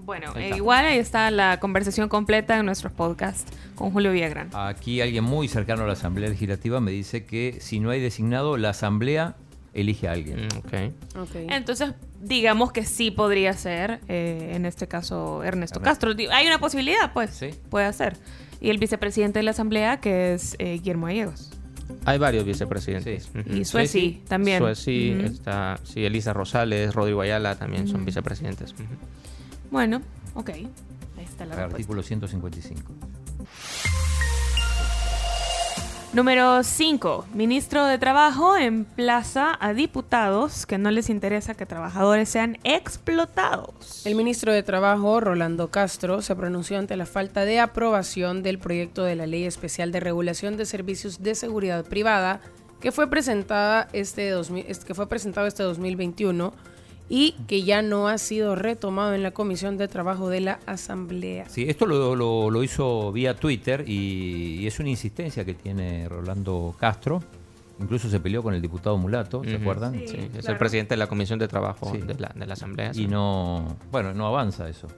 Bueno, 0.06 0.30
Ahí 0.36 0.52
eh, 0.52 0.56
igual 0.56 0.84
ahí 0.86 0.98
está 0.98 1.30
la 1.32 1.58
conversación 1.58 2.08
completa 2.08 2.56
en 2.58 2.64
nuestros 2.64 2.92
podcasts 2.92 3.44
con 3.74 3.90
Julio 3.90 4.12
Villagrán. 4.12 4.50
Aquí 4.54 5.00
alguien 5.00 5.24
muy 5.24 5.48
cercano 5.48 5.82
a 5.82 5.86
la 5.86 5.94
Asamblea 5.94 6.28
Legislativa 6.30 6.80
me 6.80 6.92
dice 6.92 7.24
que 7.26 7.58
si 7.60 7.80
no 7.80 7.90
hay 7.90 8.00
designado, 8.00 8.56
la 8.56 8.70
Asamblea 8.70 9.34
elige 9.74 10.08
a 10.08 10.12
alguien. 10.12 10.46
Mm, 10.46 10.58
ok. 10.58 11.22
Ok. 11.22 11.34
Entonces, 11.50 11.92
digamos 12.22 12.70
que 12.72 12.84
sí 12.86 13.10
podría 13.10 13.52
ser, 13.52 14.00
eh, 14.08 14.52
en 14.54 14.64
este 14.64 14.86
caso, 14.86 15.42
Ernesto. 15.42 15.82
Castro. 15.82 16.12
Hay 16.32 16.46
una 16.46 16.58
posibilidad, 16.60 17.12
pues, 17.12 17.30
Sí. 17.34 17.50
puede 17.68 17.92
ser. 17.92 18.16
Y 18.60 18.70
el 18.70 18.78
vicepresidente 18.78 19.40
de 19.40 19.42
la 19.42 19.50
Asamblea, 19.50 19.98
que 20.00 20.34
es 20.34 20.54
eh, 20.60 20.74
Guillermo 20.74 21.06
Gallegos. 21.06 21.50
Hay 22.04 22.18
varios 22.18 22.44
vicepresidentes. 22.44 23.24
Sí. 23.32 23.58
Y 23.58 23.64
Sueci 23.64 24.22
también. 24.28 24.58
Sueci, 24.60 25.14
Ujú. 25.18 25.26
está, 25.26 25.78
sí, 25.82 26.04
Elisa 26.04 26.32
Rosales, 26.32 26.94
Rodrigo 26.94 27.20
Ayala 27.20 27.56
también 27.56 27.86
son 27.88 28.04
vicepresidentes. 28.04 28.72
Bueno, 29.70 30.02
ok. 30.34 30.50
Ahí 30.50 30.68
está 31.24 31.44
la 31.46 31.54
respuesta. 31.54 31.64
Artículo 31.64 32.02
155. 32.02 32.92
Número 36.12 36.62
5. 36.62 37.26
Ministro 37.34 37.84
de 37.84 37.98
Trabajo 37.98 38.56
emplaza 38.56 39.54
a 39.60 39.74
diputados 39.74 40.64
que 40.64 40.78
no 40.78 40.90
les 40.90 41.10
interesa 41.10 41.54
que 41.54 41.66
trabajadores 41.66 42.30
sean 42.30 42.56
explotados. 42.64 44.06
El 44.06 44.14
ministro 44.14 44.50
de 44.52 44.62
Trabajo, 44.62 45.20
Rolando 45.20 45.70
Castro, 45.70 46.22
se 46.22 46.34
pronunció 46.34 46.78
ante 46.78 46.96
la 46.96 47.04
falta 47.04 47.44
de 47.44 47.60
aprobación 47.60 48.42
del 48.42 48.58
proyecto 48.58 49.04
de 49.04 49.14
la 49.16 49.26
Ley 49.26 49.44
Especial 49.44 49.92
de 49.92 50.00
Regulación 50.00 50.56
de 50.56 50.64
Servicios 50.64 51.22
de 51.22 51.34
Seguridad 51.34 51.84
Privada 51.84 52.40
que 52.80 52.92
fue 52.92 53.08
presentada 53.10 53.88
este 53.92 54.28
2000 54.30 54.64
es- 54.68 54.84
que 54.84 54.94
fue 54.94 55.08
presentado 55.08 55.46
este 55.46 55.62
2021 55.62 56.52
y 57.08 57.32
que 57.46 57.62
ya 57.62 57.82
no 57.82 58.08
ha 58.08 58.18
sido 58.18 58.56
retomado 58.56 59.14
en 59.14 59.22
la 59.22 59.30
Comisión 59.30 59.76
de 59.76 59.86
Trabajo 59.88 60.28
de 60.28 60.40
la 60.40 60.58
Asamblea. 60.66 61.48
Sí, 61.48 61.64
esto 61.68 61.86
lo, 61.86 62.16
lo- 62.16 62.50
lo 62.50 62.62
hizo 62.64 63.12
vía 63.12 63.34
Twitter 63.36 63.84
y, 63.86 64.58
y 64.60 64.66
es 64.66 64.78
una 64.80 64.88
insistencia 64.90 65.44
que 65.44 65.54
tiene 65.54 66.08
Rolando 66.08 66.74
Castro. 66.78 67.22
Incluso 67.78 68.08
se 68.08 68.18
peleó 68.20 68.42
con 68.42 68.54
el 68.54 68.62
diputado 68.62 68.96
Mulato, 68.96 69.44
¿se 69.44 69.56
acuerdan? 69.56 69.92
Sí. 69.98 70.08
Sí, 70.08 70.30
es 70.38 70.48
el 70.48 70.56
presidente 70.56 70.94
de 70.94 70.96
la 70.96 71.08
Comisión 71.08 71.38
de 71.38 71.46
Trabajo 71.46 71.92
Sí. 71.92 71.98
de, 72.00 72.14
la, 72.14 72.32
de 72.34 72.46
la 72.46 72.54
Asamblea. 72.54 72.94
sí. 72.94 73.02
Y 73.02 73.06
no, 73.06 73.76
bueno, 73.92 74.14
no 74.14 74.26
avanza 74.26 74.66
eso. 74.68 74.88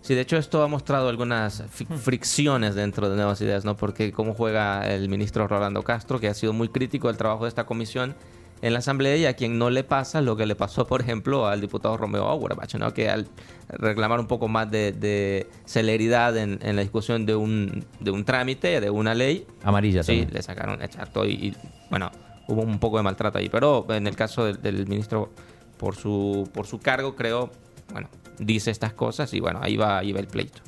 Sí, 0.00 0.14
de 0.14 0.22
hecho 0.22 0.36
esto 0.38 0.62
ha 0.62 0.66
mostrado 0.66 1.08
algunas 1.10 1.62
fricciones 2.00 2.74
dentro 2.74 3.08
de 3.08 3.16
Nuevas 3.16 3.40
Ideas, 3.40 3.64
¿no? 3.64 3.76
Porque 3.76 4.12
cómo 4.12 4.34
juega 4.34 4.92
el 4.92 5.08
ministro 5.08 5.46
Rolando 5.46 5.82
Castro, 5.82 6.18
que 6.18 6.26
ha 6.28 6.34
sido 6.34 6.52
muy 6.52 6.68
crítico 6.70 7.06
del 7.08 7.16
trabajo 7.16 7.44
de 7.44 7.48
esta 7.50 7.64
comisión 7.66 8.14
en 8.62 8.72
la 8.72 8.78
Asamblea 8.78 9.16
y 9.16 9.26
a 9.26 9.34
quien 9.34 9.58
no 9.58 9.70
le 9.70 9.84
pasa 9.84 10.20
lo 10.22 10.36
que 10.36 10.46
le 10.46 10.54
pasó, 10.54 10.86
por 10.86 11.00
ejemplo, 11.00 11.46
al 11.46 11.60
diputado 11.60 11.96
Romeo 11.96 12.24
Auerbach, 12.28 12.74
¿no? 12.76 12.94
Que 12.94 13.10
al 13.10 13.28
reclamar 13.68 14.20
un 14.20 14.26
poco 14.28 14.48
más 14.48 14.70
de, 14.70 14.92
de 14.92 15.48
celeridad 15.64 16.36
en, 16.36 16.58
en 16.62 16.76
la 16.76 16.82
discusión 16.82 17.26
de 17.26 17.34
un, 17.34 17.84
de 18.00 18.10
un 18.12 18.24
trámite, 18.24 18.80
de 18.80 18.88
una 18.88 19.14
ley, 19.14 19.46
Amarilla 19.64 20.02
Sí, 20.02 20.12
también. 20.18 20.34
le 20.34 20.42
sacaron 20.42 20.80
exacto 20.80 21.26
y, 21.26 21.32
y, 21.32 21.56
bueno, 21.90 22.10
hubo 22.48 22.62
un 22.62 22.78
poco 22.78 22.96
de 22.98 23.02
maltrato 23.02 23.38
ahí, 23.38 23.48
pero 23.48 23.84
en 23.90 24.06
el 24.06 24.14
caso 24.16 24.44
del, 24.44 24.62
del 24.62 24.86
ministro 24.86 25.30
por 25.76 25.96
su 25.96 26.48
por 26.54 26.66
su 26.66 26.78
cargo 26.78 27.16
creo 27.16 27.50
bueno, 27.92 28.08
dice 28.38 28.70
estas 28.70 28.92
cosas 28.92 29.34
y 29.34 29.40
bueno, 29.40 29.58
ahí 29.62 29.76
va, 29.76 29.98
ahí 29.98 30.12
va 30.12 30.20
el 30.20 30.28
pleito. 30.28 30.60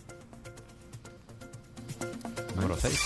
Número 2.57 2.77
6. 2.77 3.01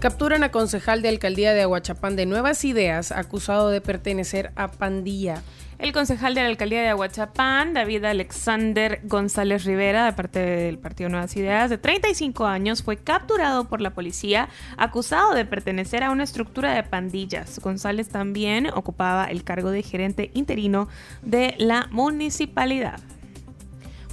Capturan 0.00 0.44
a 0.44 0.52
concejal 0.52 1.02
de 1.02 1.08
alcaldía 1.08 1.52
de 1.52 1.62
Aguachapán 1.62 2.14
de 2.14 2.24
Nuevas 2.24 2.64
Ideas 2.64 3.10
acusado 3.10 3.68
de 3.68 3.80
pertenecer 3.80 4.52
a 4.54 4.70
pandilla. 4.70 5.42
El 5.80 5.92
concejal 5.92 6.36
de 6.36 6.42
la 6.42 6.46
alcaldía 6.46 6.82
de 6.82 6.88
Aguachapán, 6.90 7.74
David 7.74 8.04
Alexander 8.04 9.00
González 9.02 9.64
Rivera, 9.64 10.04
de 10.04 10.12
parte 10.12 10.38
del 10.38 10.78
Partido 10.78 11.10
Nuevas 11.10 11.36
Ideas, 11.36 11.68
de 11.68 11.78
35 11.78 12.46
años, 12.46 12.84
fue 12.84 12.98
capturado 12.98 13.64
por 13.64 13.80
la 13.80 13.90
policía 13.90 14.48
acusado 14.76 15.34
de 15.34 15.44
pertenecer 15.44 16.04
a 16.04 16.12
una 16.12 16.22
estructura 16.22 16.74
de 16.74 16.84
pandillas. 16.84 17.58
González 17.58 18.08
también 18.08 18.68
ocupaba 18.72 19.24
el 19.24 19.42
cargo 19.42 19.72
de 19.72 19.82
gerente 19.82 20.30
interino 20.32 20.88
de 21.22 21.56
la 21.58 21.88
municipalidad. 21.90 23.00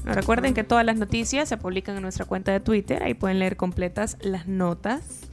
Recuerden 0.03 0.55
que 0.55 0.63
todas 0.63 0.85
las 0.85 0.97
noticias 0.97 1.47
se 1.47 1.57
publican 1.57 1.95
en 1.95 2.01
nuestra 2.01 2.25
cuenta 2.25 2.51
de 2.51 2.59
Twitter, 2.59 3.03
ahí 3.03 3.13
pueden 3.13 3.37
leer 3.37 3.55
completas 3.55 4.17
las 4.21 4.47
notas. 4.47 5.29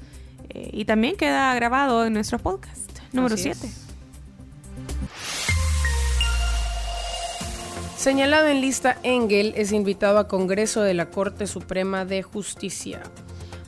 Eh, 0.50 0.70
y 0.72 0.84
también 0.84 1.16
queda 1.16 1.54
grabado 1.54 2.04
en 2.06 2.14
nuestro 2.14 2.38
podcast 2.38 2.98
número 3.12 3.36
7. 3.36 3.68
Señalado 7.96 8.48
en 8.48 8.60
lista 8.60 8.98
Engel 9.04 9.54
es 9.56 9.70
invitado 9.70 10.18
a 10.18 10.26
Congreso 10.26 10.82
de 10.82 10.92
la 10.92 11.10
Corte 11.10 11.46
Suprema 11.46 12.04
de 12.04 12.22
Justicia. 12.24 13.00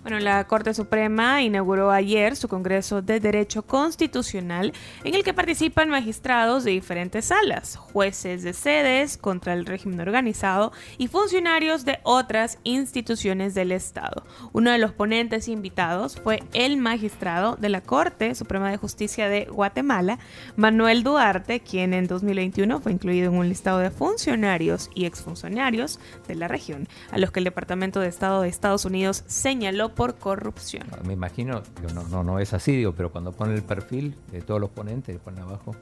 Bueno, 0.05 0.19
la 0.19 0.47
Corte 0.47 0.75
Suprema 0.75 1.41
inauguró 1.41 1.91
ayer 1.91 2.37
su 2.37 2.47
Congreso 2.47 3.01
de 3.01 3.21
Derecho 3.21 3.63
Constitucional, 3.63 4.75
en 5.03 5.15
el 5.15 5.25
que 5.25 5.33
participan 5.33 5.89
magistrados 5.89 6.63
de 6.63 6.73
diferentes 6.73 7.25
salas, 7.25 7.77
jueces 7.77 8.43
de 8.43 8.53
sedes 8.53 9.17
contra 9.17 9.55
el 9.55 9.65
régimen 9.65 10.01
organizado 10.01 10.73
y 10.99 11.09
funcionarios 11.09 11.87
de 11.87 12.01
otras 12.03 12.59
instituciones 12.65 13.55
del 13.55 13.73
Estado. 13.73 14.27
Uno 14.53 14.73
de 14.73 14.79
los 14.79 14.93
ponentes 14.93 15.49
invitados 15.49 16.21
fue 16.23 16.43
el 16.53 16.77
magistrado 16.77 17.57
de 17.57 17.71
la 17.71 17.81
Corte 17.81 18.35
Suprema 18.35 18.71
de 18.71 18.77
Justicia 18.77 19.31
de 19.31 19.47
Guatemala, 19.47 20.19
Manuel 20.55 21.03
Duarte, 21.03 21.61
quien 21.61 21.95
en 21.95 22.09
2021 22.09 22.79
fue 22.83 22.93
incluido 22.93 23.33
en 23.33 23.39
un 23.39 23.49
listado 23.49 23.79
de 23.79 23.91
funcionarios 23.91 24.91
y 24.95 25.07
exfuncionarios 25.07 25.99
de 26.29 26.35
la 26.35 26.47
región, 26.47 26.89
a 27.11 27.17
los 27.17 27.33
que 27.33 27.41
el 27.41 27.45
Departamento 27.45 28.01
de 28.01 28.09
Estado 28.09 28.43
de 28.43 28.51
Estados 28.51 28.85
Unidos 28.85 29.25
señaló 29.29 29.94
por 29.95 30.17
corrupción. 30.17 30.87
Me 31.05 31.13
imagino, 31.13 31.63
no, 31.95 32.05
no, 32.05 32.25
no 32.25 32.39
es 32.39 32.53
así, 32.53 32.73
digo, 32.77 32.93
pero 32.93 33.11
cuando 33.11 33.33
pone 33.33 33.55
el 33.55 33.63
perfil 33.63 34.15
de 34.33 34.43
todos 34.43 34.61
los 34.61 34.71
ponentes, 34.71 35.19
pone 35.19 35.41
abajo. 35.41 35.75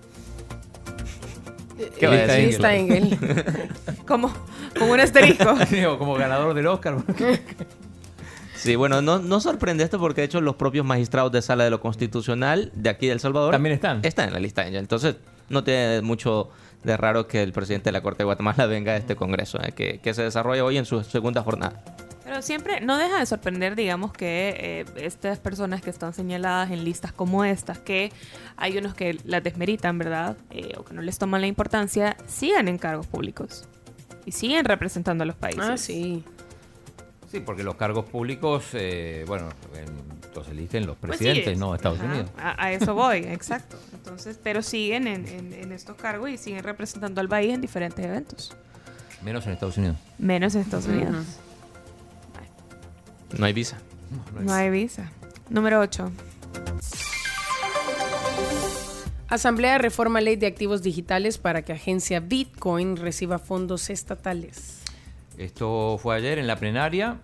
¿Qué 1.99 2.07
va 2.07 2.15
a 2.15 2.17
decir? 2.19 2.47
Lista 2.47 2.75
Engel. 2.75 3.19
Como, 4.07 4.33
como 4.79 4.93
un 4.93 5.01
asterisco. 5.01 5.55
Digo, 5.71 5.99
como 5.99 6.15
ganador 6.15 6.55
del 6.55 6.67
Oscar. 6.67 6.97
Sí, 8.55 8.77
bueno, 8.77 9.03
no, 9.03 9.19
no 9.19 9.41
sorprende 9.41 9.83
esto 9.83 9.99
porque 9.99 10.21
de 10.21 10.27
hecho 10.27 10.41
los 10.41 10.55
propios 10.55 10.87
magistrados 10.87 11.33
de 11.33 11.43
sala 11.43 11.65
de 11.65 11.71
lo 11.71 11.81
constitucional 11.81 12.71
de 12.77 12.91
aquí 12.91 13.09
de 13.09 13.15
El 13.15 13.19
Salvador 13.19 13.51
También 13.51 13.75
están. 13.75 13.99
Están 14.05 14.29
en 14.29 14.35
la 14.35 14.39
lista 14.39 14.63
Angel. 14.63 14.77
Entonces, 14.77 15.17
no 15.49 15.65
tiene 15.65 16.01
mucho 16.01 16.49
de 16.85 16.97
raro 16.97 17.27
que 17.27 17.43
el 17.43 17.53
presidente 17.53 17.87
de 17.87 17.93
la 17.93 18.03
Corte 18.03 18.19
de 18.19 18.27
Guatemala 18.27 18.67
venga 18.67 18.93
a 18.93 18.97
este 18.97 19.17
congreso, 19.17 19.59
eh, 19.61 19.73
que, 19.73 19.99
que 19.99 20.15
se 20.15 20.23
desarrolla 20.23 20.65
hoy 20.65 20.77
en 20.77 20.85
su 20.85 21.03
segunda 21.03 21.43
jornada. 21.43 21.83
Pero 22.25 22.41
siempre 22.41 22.81
no 22.81 22.99
deja 22.99 23.19
de 23.19 23.27
sorprender, 23.27 23.75
digamos, 23.75 24.13
que 24.13 24.55
eh, 24.57 24.85
estas 25.05 25.39
personas 25.41 25.83
que 25.83 25.91
están 25.91 26.15
señaladas 26.15 26.71
en 26.71 26.85
listas 26.85 27.13
como 27.13 27.45
estas, 27.45 27.79
que 27.79 28.13
hay 28.57 28.79
unos 28.79 28.95
que 28.95 29.19
las 29.25 29.43
desmeritan, 29.43 29.99
¿verdad? 29.99 30.37
Eh, 30.51 30.75
o 30.79 30.85
que 30.85 30.95
no 30.95 31.03
les 31.03 31.19
toman 31.19 31.41
la 31.41 31.49
importancia, 31.49 32.17
sigan 32.29 32.69
en 32.69 32.79
cargos 32.79 33.07
públicos. 33.09 33.65
Y 34.25 34.31
siguen 34.33 34.65
representando 34.65 35.25
a 35.25 35.27
los 35.27 35.35
países. 35.35 35.65
Ah, 35.65 35.77
sí. 35.77 36.23
Sí, 37.31 37.41
porque 37.41 37.65
los 37.65 37.75
cargos 37.75 38.05
públicos, 38.05 38.67
eh, 38.75 39.25
bueno, 39.27 39.49
en- 39.75 40.13
los 40.35 40.49
eligen 40.49 40.87
los 40.87 40.97
Pues 40.97 41.11
presidentes, 41.19 41.55
sí, 41.55 41.57
no 41.61 41.75
Estados 41.75 41.99
ajá, 41.99 42.09
Unidos. 42.09 42.31
A, 42.39 42.65
a 42.67 42.73
eso 42.73 42.95
voy, 42.95 43.19
exacto. 43.29 43.77
Entonces, 43.93 44.39
pero 44.43 44.63
siguen 44.63 45.07
en, 45.09 45.27
en- 45.27 45.53
en 45.53 45.73
estos 45.73 45.97
cargos 45.97 46.31
y 46.31 46.39
siguen 46.39 46.63
representando 46.63 47.21
al 47.21 47.29
país 47.29 47.53
en 47.53 47.61
diferentes 47.61 48.03
eventos. 48.05 48.57
Menos 49.23 49.45
en 49.47 49.53
Estados 49.53 49.77
Unidos. 49.77 49.97
Menos 50.19 50.55
en 50.55 50.61
Estados 50.63 50.87
Unidos. 50.87 51.27
No 53.39 53.47
hay 53.47 53.53
visa. 53.53 53.79
No 54.41 54.53
hay 54.53 54.71
visa. 54.71 55.11
Número 55.49 55.81
8. 55.81 56.11
Asamblea 59.29 59.79
reforma 59.79 60.21
ley 60.21 60.37
de 60.37 60.47
activos 60.47 60.83
digitales 60.83 61.39
para 61.39 61.63
que 61.63 61.73
agencia 61.73 62.21
Bitcoin 62.21 62.97
reciba 62.97 63.39
fondos 63.39 63.89
estatales. 63.89 64.83
Esto 65.39 65.99
fue 65.99 66.17
ayer 66.17 66.39
en 66.39 66.47
la 66.47 66.57
plenaria. 66.57 67.17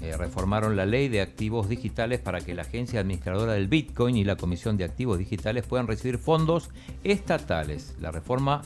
Eh, 0.00 0.16
reformaron 0.16 0.76
la 0.76 0.86
ley 0.86 1.08
de 1.08 1.20
activos 1.20 1.68
digitales 1.68 2.20
para 2.20 2.40
que 2.40 2.52
la 2.52 2.62
agencia 2.62 3.00
administradora 3.00 3.52
del 3.52 3.68
Bitcoin 3.68 4.16
y 4.16 4.24
la 4.24 4.36
Comisión 4.36 4.76
de 4.76 4.84
Activos 4.84 5.18
Digitales 5.18 5.64
puedan 5.66 5.86
recibir 5.86 6.18
fondos 6.18 6.70
estatales. 7.04 7.94
La 8.00 8.10
reforma 8.10 8.62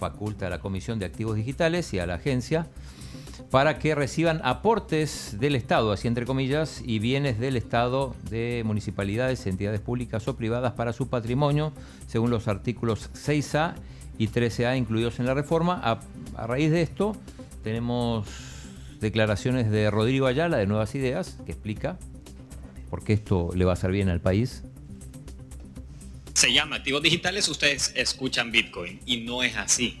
faculta 0.00 0.48
a 0.48 0.50
la 0.50 0.58
Comisión 0.58 0.98
de 0.98 1.06
Activos 1.06 1.36
Digitales 1.36 1.94
y 1.94 2.00
a 2.00 2.06
la 2.06 2.14
agencia 2.14 2.66
para 3.50 3.78
que 3.78 3.94
reciban 3.94 4.40
aportes 4.44 5.36
del 5.38 5.54
Estado, 5.54 5.92
así 5.92 6.08
entre 6.08 6.24
comillas, 6.24 6.82
y 6.84 6.98
bienes 6.98 7.38
del 7.38 7.56
Estado 7.56 8.14
de 8.30 8.62
municipalidades, 8.64 9.46
entidades 9.46 9.80
públicas 9.80 10.26
o 10.28 10.36
privadas 10.36 10.72
para 10.72 10.92
su 10.92 11.08
patrimonio, 11.08 11.72
según 12.06 12.30
los 12.30 12.48
artículos 12.48 13.10
6A 13.12 13.74
y 14.18 14.28
13A 14.28 14.78
incluidos 14.78 15.18
en 15.20 15.26
la 15.26 15.34
reforma. 15.34 15.80
A, 15.82 16.46
raíz 16.46 16.70
de 16.70 16.82
esto, 16.82 17.16
tenemos 17.62 18.26
declaraciones 19.00 19.70
de 19.70 19.90
Rodrigo 19.90 20.26
Ayala 20.26 20.56
de 20.56 20.66
Nuevas 20.66 20.94
Ideas, 20.94 21.38
que 21.44 21.52
explica 21.52 21.98
por 22.88 23.04
qué 23.04 23.14
esto 23.14 23.50
le 23.54 23.64
va 23.64 23.72
a 23.72 23.74
hacer 23.74 23.90
bien 23.90 24.08
al 24.08 24.20
país. 24.20 24.62
se 26.34 26.52
llama 26.52 26.76
activos 26.76 27.02
digitales, 27.02 27.48
ustedes 27.48 27.92
escuchan 27.94 28.50
Bitcoin 28.50 29.00
y 29.06 29.18
no 29.18 29.42
es 29.42 29.56
así. 29.56 29.98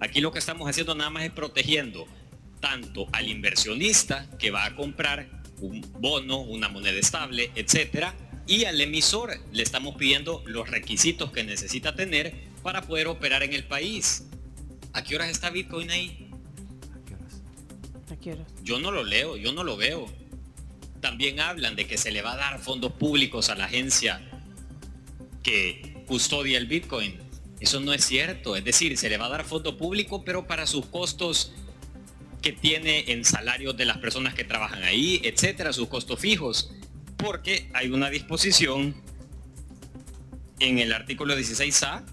Aquí 0.00 0.20
lo 0.20 0.32
que 0.32 0.38
estamos 0.38 0.68
haciendo 0.68 0.94
nada 0.94 1.10
más 1.10 1.24
es 1.24 1.30
protegiendo 1.30 2.06
tanto 2.60 3.06
al 3.12 3.28
inversionista 3.28 4.28
que 4.38 4.50
va 4.50 4.64
a 4.64 4.74
comprar 4.74 5.28
un 5.60 5.80
bono, 6.00 6.38
una 6.40 6.68
moneda 6.68 6.98
estable, 6.98 7.50
etcétera, 7.54 8.14
y 8.46 8.64
al 8.64 8.80
emisor 8.80 9.38
le 9.52 9.62
estamos 9.62 9.96
pidiendo 9.96 10.42
los 10.46 10.70
requisitos 10.70 11.32
que 11.32 11.44
necesita 11.44 11.94
tener 11.94 12.34
para 12.62 12.82
poder 12.82 13.06
operar 13.08 13.42
en 13.42 13.52
el 13.52 13.64
país. 13.64 14.26
¿A 14.92 15.02
qué 15.02 15.16
horas 15.16 15.30
está 15.30 15.50
Bitcoin 15.50 15.90
ahí? 15.90 16.30
¿A 18.10 18.16
qué 18.16 18.32
horas? 18.32 18.46
Yo 18.62 18.78
no 18.78 18.90
lo 18.90 19.04
leo, 19.04 19.36
yo 19.36 19.52
no 19.52 19.64
lo 19.64 19.76
veo. 19.76 20.06
También 21.00 21.40
hablan 21.40 21.76
de 21.76 21.86
que 21.86 21.98
se 21.98 22.10
le 22.10 22.22
va 22.22 22.32
a 22.32 22.36
dar 22.36 22.58
fondos 22.58 22.92
públicos 22.92 23.50
a 23.50 23.54
la 23.54 23.66
agencia 23.66 24.20
que 25.42 26.02
custodia 26.06 26.58
el 26.58 26.66
Bitcoin. 26.66 27.27
Eso 27.60 27.80
no 27.80 27.92
es 27.92 28.04
cierto. 28.04 28.56
Es 28.56 28.64
decir, 28.64 28.96
se 28.96 29.08
le 29.08 29.16
va 29.16 29.26
a 29.26 29.30
dar 29.30 29.44
fondo 29.44 29.76
público, 29.76 30.24
pero 30.24 30.46
para 30.46 30.66
sus 30.66 30.86
costos 30.86 31.52
que 32.42 32.52
tiene 32.52 33.10
en 33.10 33.24
salarios 33.24 33.76
de 33.76 33.84
las 33.84 33.98
personas 33.98 34.34
que 34.34 34.44
trabajan 34.44 34.82
ahí, 34.84 35.20
etcétera, 35.24 35.72
sus 35.72 35.88
costos 35.88 36.20
fijos. 36.20 36.70
Porque 37.16 37.68
hay 37.74 37.90
una 37.90 38.10
disposición 38.10 38.94
en 40.60 40.78
el 40.78 40.92
artículo 40.92 41.36
16A 41.36 42.04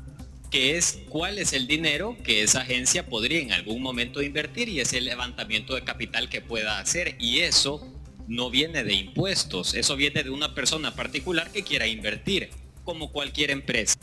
que 0.51 0.77
es 0.77 0.99
cuál 1.09 1.37
es 1.37 1.53
el 1.53 1.67
dinero 1.67 2.15
que 2.23 2.41
esa 2.43 2.61
agencia 2.61 3.07
podría 3.07 3.39
en 3.39 3.51
algún 3.51 3.81
momento 3.81 4.21
invertir 4.21 4.69
y 4.69 4.79
ese 4.79 5.01
levantamiento 5.01 5.75
de 5.75 5.83
capital 5.83 6.29
que 6.29 6.41
pueda 6.41 6.79
hacer. 6.79 7.17
Y 7.19 7.39
eso 7.39 7.85
no 8.27 8.49
viene 8.49 8.83
de 8.83 8.93
impuestos, 8.93 9.73
eso 9.73 9.95
viene 9.95 10.23
de 10.23 10.29
una 10.29 10.55
persona 10.55 10.95
particular 10.95 11.51
que 11.51 11.63
quiera 11.63 11.87
invertir, 11.87 12.49
como 12.83 13.11
cualquier 13.11 13.51
empresa. 13.51 13.94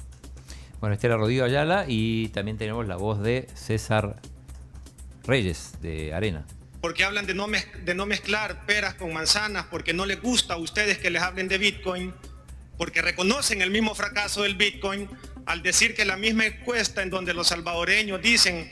Bueno, 0.83 0.95
este 0.95 1.07
era 1.07 1.17
Rodrigo 1.17 1.45
Ayala 1.45 1.85
y 1.87 2.27
también 2.31 2.59
tenemos 2.59 2.89
la 2.89 2.97
voz 2.97 3.23
de 3.23 3.47
César 3.55 4.21
Reyes 5.23 5.75
de 5.81 6.12
Arena. 6.12 6.45
porque 6.81 7.05
hablan 7.05 7.25
de 7.25 7.35
no, 7.35 7.47
de 7.85 7.95
no 7.95 8.05
mezclar 8.05 8.67
peras 8.67 8.95
con 8.95 9.12
manzanas, 9.12 9.67
porque 9.71 9.95
no 9.95 10.07
les 10.07 10.21
gusta 10.21 10.55
a 10.55 10.57
ustedes 10.57 10.99
que 10.99 11.09
les 11.11 11.23
hablen 11.23 11.47
de 11.47 11.59
Bitcoin, 11.59 12.12
porque 12.77 13.01
reconocen 13.01 13.62
el 13.62 13.71
mismo 13.71 13.95
fracaso 13.95 14.43
del 14.43 14.57
Bitcoin 14.57 15.09
al 15.47 15.62
decir 15.62 15.95
que 15.95 16.05
la 16.05 16.17
misma 16.17 16.47
encuesta 16.47 17.01
en 17.05 17.11
donde 17.11 17.33
los 17.33 17.47
salvadoreños 17.47 18.21
dicen 18.21 18.69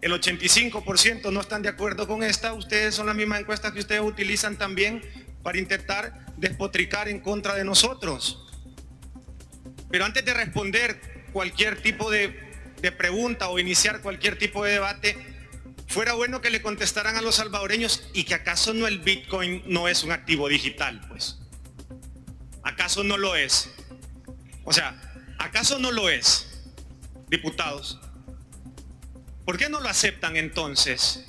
el 0.00 0.12
85% 0.12 1.30
no 1.30 1.42
están 1.42 1.60
de 1.60 1.68
acuerdo 1.68 2.08
con 2.08 2.22
esta, 2.22 2.54
ustedes 2.54 2.94
son 2.94 3.08
las 3.08 3.14
mismas 3.14 3.40
encuestas 3.40 3.72
que 3.72 3.80
ustedes 3.80 4.00
utilizan 4.00 4.56
también 4.56 5.02
para 5.42 5.58
intentar 5.58 6.32
despotricar 6.38 7.10
en 7.10 7.20
contra 7.20 7.54
de 7.54 7.64
nosotros. 7.64 8.42
Pero 9.90 10.06
antes 10.06 10.24
de 10.24 10.32
responder 10.32 11.15
cualquier 11.36 11.82
tipo 11.82 12.10
de, 12.10 12.30
pregunta 12.96 13.50
o 13.50 13.58
iniciar 13.58 14.00
cualquier 14.00 14.38
tipo 14.38 14.64
de 14.64 14.72
debate, 14.72 15.18
fuera 15.86 16.14
bueno 16.14 16.40
que 16.40 16.48
le 16.48 16.62
contestaran 16.62 17.14
a 17.16 17.20
los 17.20 17.34
salvadoreños 17.34 18.08
y 18.14 18.24
que 18.24 18.32
acaso 18.32 18.72
no 18.72 18.86
el 18.86 19.00
Bitcoin 19.00 19.62
no 19.66 19.86
es 19.86 20.02
un 20.02 20.12
activo 20.12 20.48
digital, 20.48 20.98
pues. 21.10 21.36
¿Acaso 22.62 23.04
no 23.04 23.18
lo 23.18 23.36
es? 23.36 23.68
O 24.64 24.72
sea, 24.72 24.98
¿acaso 25.38 25.78
no 25.78 25.92
lo 25.92 26.08
es, 26.08 26.70
diputados? 27.28 28.00
¿Por 29.44 29.58
qué 29.58 29.68
no 29.68 29.80
lo 29.80 29.90
aceptan 29.90 30.38
entonces? 30.38 31.22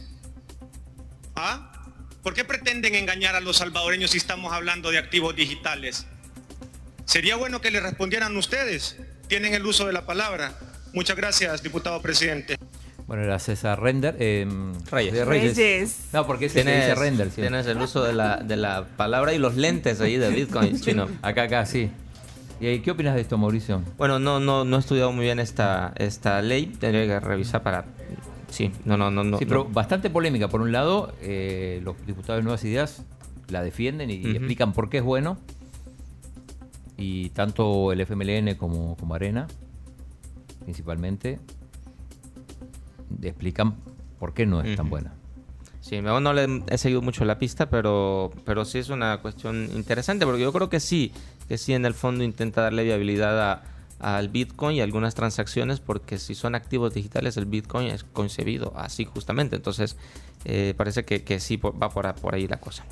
¿Ah? 1.36 1.74
¿Por 2.24 2.34
qué 2.34 2.46
pretenden 2.46 2.96
engañar 2.96 3.36
a 3.36 3.42
los 3.42 3.58
salvadoreños 3.58 4.12
si 4.12 4.20
estamos 4.20 4.54
hablando 4.54 4.90
de 4.90 5.00
activos 5.00 5.36
digitales? 5.36 6.06
Sería 7.04 7.36
bueno 7.36 7.60
que 7.60 7.72
le 7.72 7.82
respondieran 7.82 8.38
ustedes. 8.38 8.96
Tienen 9.28 9.54
el 9.54 9.66
uso 9.66 9.86
de 9.86 9.94
la 9.94 10.06
palabra. 10.06 10.54
Muchas 10.94 11.18
gracias, 11.18 11.62
diputado 11.62 12.02
presidente. 12.02 12.56
Bueno, 13.08 13.24
era 13.24 13.40
César 13.40 13.82
Render. 13.82 14.16
Eh, 14.20 14.48
Reyes. 14.92 15.14
de 15.14 15.26
Reyes. 15.26 16.00
No, 16.12 16.28
porque 16.28 16.46
ese 16.46 16.60
se 16.60 16.66
Tienes, 16.66 16.88
dice 16.88 16.96
Render. 16.96 17.30
sí. 17.30 17.42
tienes 17.42 17.66
el 17.68 17.78
uso 17.78 18.04
de 18.04 18.14
la, 18.14 18.38
de 18.38 18.58
la 18.58 18.86
palabra 18.98 19.34
y 19.34 19.38
los 19.38 19.56
lentes 19.56 20.02
ahí 20.02 20.18
de 20.18 20.30
Bitcoin 20.30 20.80
chino. 20.82 21.08
Acá, 21.22 21.44
acá, 21.44 21.66
sí. 21.66 21.90
¿Y 22.60 22.66
ahí, 22.68 22.80
qué 22.80 22.92
opinas 22.92 23.16
de 23.16 23.22
esto, 23.22 23.38
Mauricio? 23.38 23.84
Bueno, 23.98 24.20
no, 24.20 24.40
no, 24.40 24.66
no 24.66 24.78
he 24.78 24.80
estudiado 24.80 25.12
muy 25.12 25.26
bien 25.26 25.40
esta, 25.40 25.94
esta 25.98 26.42
ley. 26.42 26.66
Tendría 26.66 27.06
que 27.06 27.20
revisar 27.20 27.64
para. 27.64 27.86
Sí, 28.50 28.72
no, 28.84 28.98
no, 28.98 29.12
no. 29.12 29.24
no 29.24 29.38
sí, 29.38 29.46
pero 29.46 29.66
no. 29.66 29.70
bastante 29.70 30.10
polémica. 30.10 30.48
Por 30.48 30.62
un 30.62 30.72
lado, 30.72 31.14
eh, 31.22 31.82
los 31.84 31.96
diputados 32.06 32.40
de 32.40 32.44
Nuevas 32.44 32.64
Ideas 32.64 33.04
la 33.50 33.62
defienden 33.62 34.10
y, 34.10 34.16
explican 34.32 34.74
por 34.74 34.90
qué 34.90 34.98
es 34.98 35.04
bueno. 35.04 35.38
Y 36.98 37.30
tanto 37.30 37.92
el 37.92 38.01
FMLN 38.01 38.56
como, 38.56 38.98
como 38.98 39.13
Arena, 39.16 39.48
principalmente, 40.63 41.39
explican 43.22 43.75
por 44.20 44.34
qué 44.34 44.46
no 44.46 44.62
es 44.62 44.75
tan 44.75 44.86
Ujú. 44.88 44.92
buena. 44.92 45.13
Sí, 45.82 45.96
aún 45.98 46.24
no 46.24 46.34
le 46.34 46.63
he 46.70 46.77
seguido 46.77 47.01
mucho 47.01 47.24
la 47.24 47.38
pista, 47.39 47.70
pero, 47.70 48.32
pero 48.46 48.66
sí 48.66 48.80
es 48.80 48.89
una 48.89 49.22
cuestión 49.22 49.70
interesante, 49.74 50.25
porque 50.25 50.42
yo 50.42 50.51
creo 50.51 50.70
que 50.70 50.80
sí, 50.82 51.13
que 51.48 51.58
sí 51.58 51.74
en 51.74 51.86
el 51.86 51.94
fondo 51.94 52.24
intenta 52.24 52.62
darle 52.62 52.84
viabilidad 52.84 53.51
a- 53.51 53.63
al 54.00 54.27
Bitcoin 54.30 54.75
y 54.77 54.82
algunas 54.82 55.16
transacciones, 55.16 55.80
porque 55.80 56.18
si 56.20 56.36
son 56.36 56.56
activos 56.56 56.94
digitales, 56.94 57.38
el 57.38 57.46
Bitcoin 57.46 57.88
es 57.88 58.04
concebido 58.04 58.74
así 58.75 59.06
justamente. 59.06 59.56
Entonces, 59.56 59.96
eh, 60.46 60.74
parece 60.75 61.06
que, 61.06 61.24
que 61.24 61.39
sí 61.39 61.58
por- 61.58 61.82
va 61.82 61.89
por, 61.89 62.06
a- 62.06 62.16
por 62.16 62.36
ahí 62.36 62.48
la 62.48 62.58
cosa. 62.60 62.84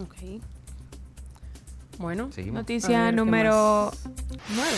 Ok. 0.00 0.42
Bueno. 1.98 2.30
Seguimos. 2.32 2.60
Noticia 2.60 3.04
ver, 3.04 3.10
¿qué 3.10 3.16
número 3.16 3.90
9. 4.54 4.70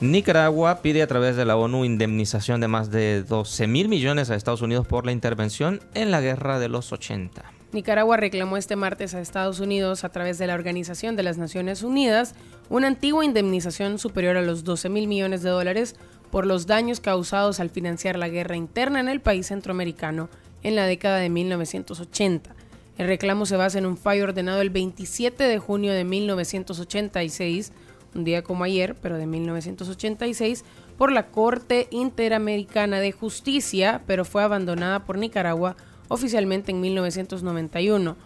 Nicaragua 0.00 0.82
pide 0.82 1.02
a 1.02 1.06
través 1.06 1.36
de 1.36 1.46
la 1.46 1.56
ONU 1.56 1.84
indemnización 1.84 2.60
de 2.60 2.68
más 2.68 2.90
de 2.90 3.22
12 3.22 3.66
mil 3.66 3.88
millones 3.88 4.28
a 4.28 4.34
Estados 4.34 4.60
Unidos 4.60 4.86
por 4.86 5.06
la 5.06 5.12
intervención 5.12 5.80
en 5.94 6.10
la 6.10 6.20
guerra 6.20 6.58
de 6.58 6.68
los 6.68 6.92
80. 6.92 7.44
Nicaragua 7.72 8.16
reclamó 8.16 8.56
este 8.56 8.76
martes 8.76 9.14
a 9.14 9.20
Estados 9.20 9.60
Unidos 9.60 10.04
a 10.04 10.10
través 10.10 10.38
de 10.38 10.46
la 10.46 10.54
Organización 10.54 11.16
de 11.16 11.22
las 11.22 11.38
Naciones 11.38 11.82
Unidas 11.82 12.34
una 12.68 12.88
antigua 12.88 13.24
indemnización 13.24 13.98
superior 13.98 14.36
a 14.36 14.42
los 14.42 14.64
12 14.64 14.88
mil 14.88 15.08
millones 15.08 15.42
de 15.42 15.50
dólares 15.50 15.96
por 16.30 16.46
los 16.46 16.66
daños 16.66 17.00
causados 17.00 17.60
al 17.60 17.70
financiar 17.70 18.18
la 18.18 18.28
guerra 18.28 18.56
interna 18.56 19.00
en 19.00 19.08
el 19.08 19.20
país 19.20 19.46
centroamericano 19.46 20.28
en 20.62 20.74
la 20.74 20.86
década 20.86 21.18
de 21.18 21.28
1980. 21.30 22.55
El 22.98 23.08
reclamo 23.08 23.44
se 23.44 23.56
basa 23.56 23.78
en 23.78 23.86
un 23.86 23.96
fallo 23.96 24.24
ordenado 24.24 24.60
el 24.60 24.70
27 24.70 25.44
de 25.44 25.58
junio 25.58 25.92
de 25.92 26.04
1986, 26.04 27.72
un 28.14 28.24
día 28.24 28.42
como 28.42 28.64
ayer, 28.64 28.94
pero 28.94 29.18
de 29.18 29.26
1986, 29.26 30.64
por 30.96 31.12
la 31.12 31.26
Corte 31.26 31.88
Interamericana 31.90 33.00
de 33.00 33.12
Justicia, 33.12 34.02
pero 34.06 34.24
fue 34.24 34.42
abandonada 34.42 35.04
por 35.04 35.18
Nicaragua 35.18 35.76
oficialmente 36.08 36.70
en 36.70 36.80
1991, 36.80 38.16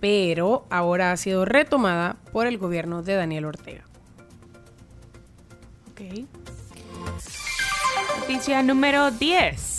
pero 0.00 0.66
ahora 0.70 1.12
ha 1.12 1.16
sido 1.16 1.44
retomada 1.44 2.16
por 2.32 2.46
el 2.46 2.58
gobierno 2.58 3.02
de 3.02 3.14
Daniel 3.14 3.44
Ortega. 3.44 3.84
Noticia 8.20 8.62
número 8.62 9.10
10. 9.12 9.75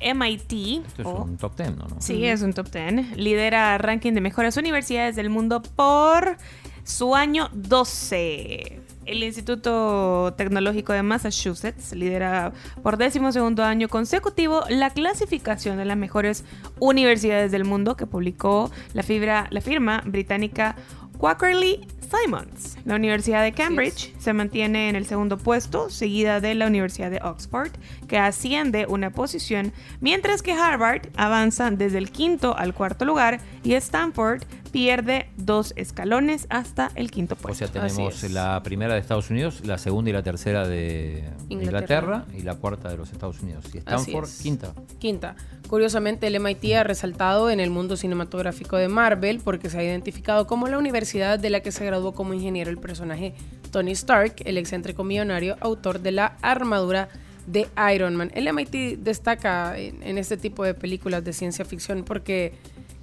MIT. 0.00 0.82
Esto 0.86 1.02
es 1.02 1.06
o- 1.06 1.22
un 1.24 1.36
top 1.36 1.56
10, 1.56 1.76
¿no? 1.76 1.84
¿no? 1.88 1.96
Sí, 2.00 2.24
es 2.24 2.42
un 2.42 2.52
top 2.52 2.70
10. 2.70 3.16
Lidera 3.16 3.76
ranking 3.78 4.12
de 4.12 4.20
mejores 4.20 4.56
universidades 4.56 5.16
del 5.16 5.30
mundo 5.30 5.62
por 5.62 6.36
su 6.84 7.14
año 7.14 7.48
12. 7.52 8.80
El 9.06 9.22
Instituto 9.24 10.34
Tecnológico 10.36 10.92
de 10.92 11.02
Massachusetts 11.02 11.92
lidera 11.94 12.52
por 12.82 12.96
décimo 12.96 13.32
segundo 13.32 13.64
año 13.64 13.88
consecutivo 13.88 14.62
la 14.68 14.90
clasificación 14.90 15.78
de 15.78 15.84
las 15.84 15.96
mejores 15.96 16.44
universidades 16.78 17.50
del 17.50 17.64
mundo 17.64 17.96
que 17.96 18.06
publicó 18.06 18.70
la, 18.92 19.02
fibra, 19.02 19.48
la 19.50 19.60
firma 19.62 20.02
británica 20.06 20.76
Quackerly 21.18 21.86
Simons. 22.10 22.76
La 22.84 22.96
Universidad 22.96 23.42
de 23.42 23.52
Cambridge 23.52 24.12
se 24.18 24.32
mantiene 24.32 24.88
en 24.88 24.96
el 24.96 25.06
segundo 25.06 25.38
puesto, 25.38 25.90
seguida 25.90 26.40
de 26.40 26.54
la 26.54 26.66
Universidad 26.66 27.10
de 27.10 27.20
Oxford, 27.22 27.70
que 28.08 28.18
asciende 28.18 28.86
una 28.86 29.10
posición, 29.10 29.72
mientras 30.00 30.42
que 30.42 30.52
Harvard 30.52 31.08
avanza 31.16 31.70
desde 31.70 31.98
el 31.98 32.10
quinto 32.10 32.56
al 32.56 32.74
cuarto 32.74 33.04
lugar 33.04 33.40
y 33.62 33.74
Stanford 33.74 34.42
pierde 34.72 35.28
dos 35.36 35.72
escalones 35.76 36.46
hasta 36.48 36.90
el 36.94 37.10
quinto 37.10 37.34
O 37.34 37.38
puesto. 37.38 37.66
sea, 37.66 37.72
tenemos 37.72 38.22
la 38.30 38.62
primera 38.62 38.94
de 38.94 39.00
Estados 39.00 39.28
Unidos, 39.30 39.62
la 39.64 39.78
segunda 39.78 40.10
y 40.10 40.12
la 40.12 40.22
tercera 40.22 40.66
de 40.66 41.24
Inglaterra. 41.48 42.24
Inglaterra, 42.24 42.24
y 42.38 42.42
la 42.42 42.54
cuarta 42.54 42.88
de 42.88 42.96
los 42.96 43.10
Estados 43.12 43.40
Unidos. 43.40 43.64
Y 43.74 43.78
Stanford, 43.78 44.24
es. 44.24 44.40
quinta. 44.40 44.72
Quinta. 44.98 45.36
Curiosamente, 45.68 46.26
el 46.26 46.38
MIT 46.40 46.74
ha 46.74 46.84
resaltado 46.84 47.50
en 47.50 47.60
el 47.60 47.70
mundo 47.70 47.96
cinematográfico 47.96 48.76
de 48.76 48.88
Marvel 48.88 49.40
porque 49.42 49.70
se 49.70 49.78
ha 49.78 49.84
identificado 49.84 50.46
como 50.46 50.66
la 50.68 50.78
universidad 50.78 51.38
de 51.38 51.50
la 51.50 51.60
que 51.60 51.72
se 51.72 51.84
graduó 51.84 51.99
como 52.12 52.34
ingeniero 52.34 52.70
el 52.70 52.78
personaje 52.78 53.34
Tony 53.70 53.92
Stark, 53.92 54.36
el 54.44 54.58
excéntrico 54.58 55.04
millonario 55.04 55.56
autor 55.60 56.00
de 56.00 56.12
la 56.12 56.36
armadura 56.42 57.08
de 57.46 57.68
Iron 57.94 58.16
Man. 58.16 58.30
El 58.34 58.52
MIT 58.52 58.98
destaca 58.98 59.78
en, 59.78 60.02
en 60.02 60.18
este 60.18 60.36
tipo 60.36 60.64
de 60.64 60.74
películas 60.74 61.24
de 61.24 61.32
ciencia 61.32 61.64
ficción 61.64 62.04
porque 62.04 62.52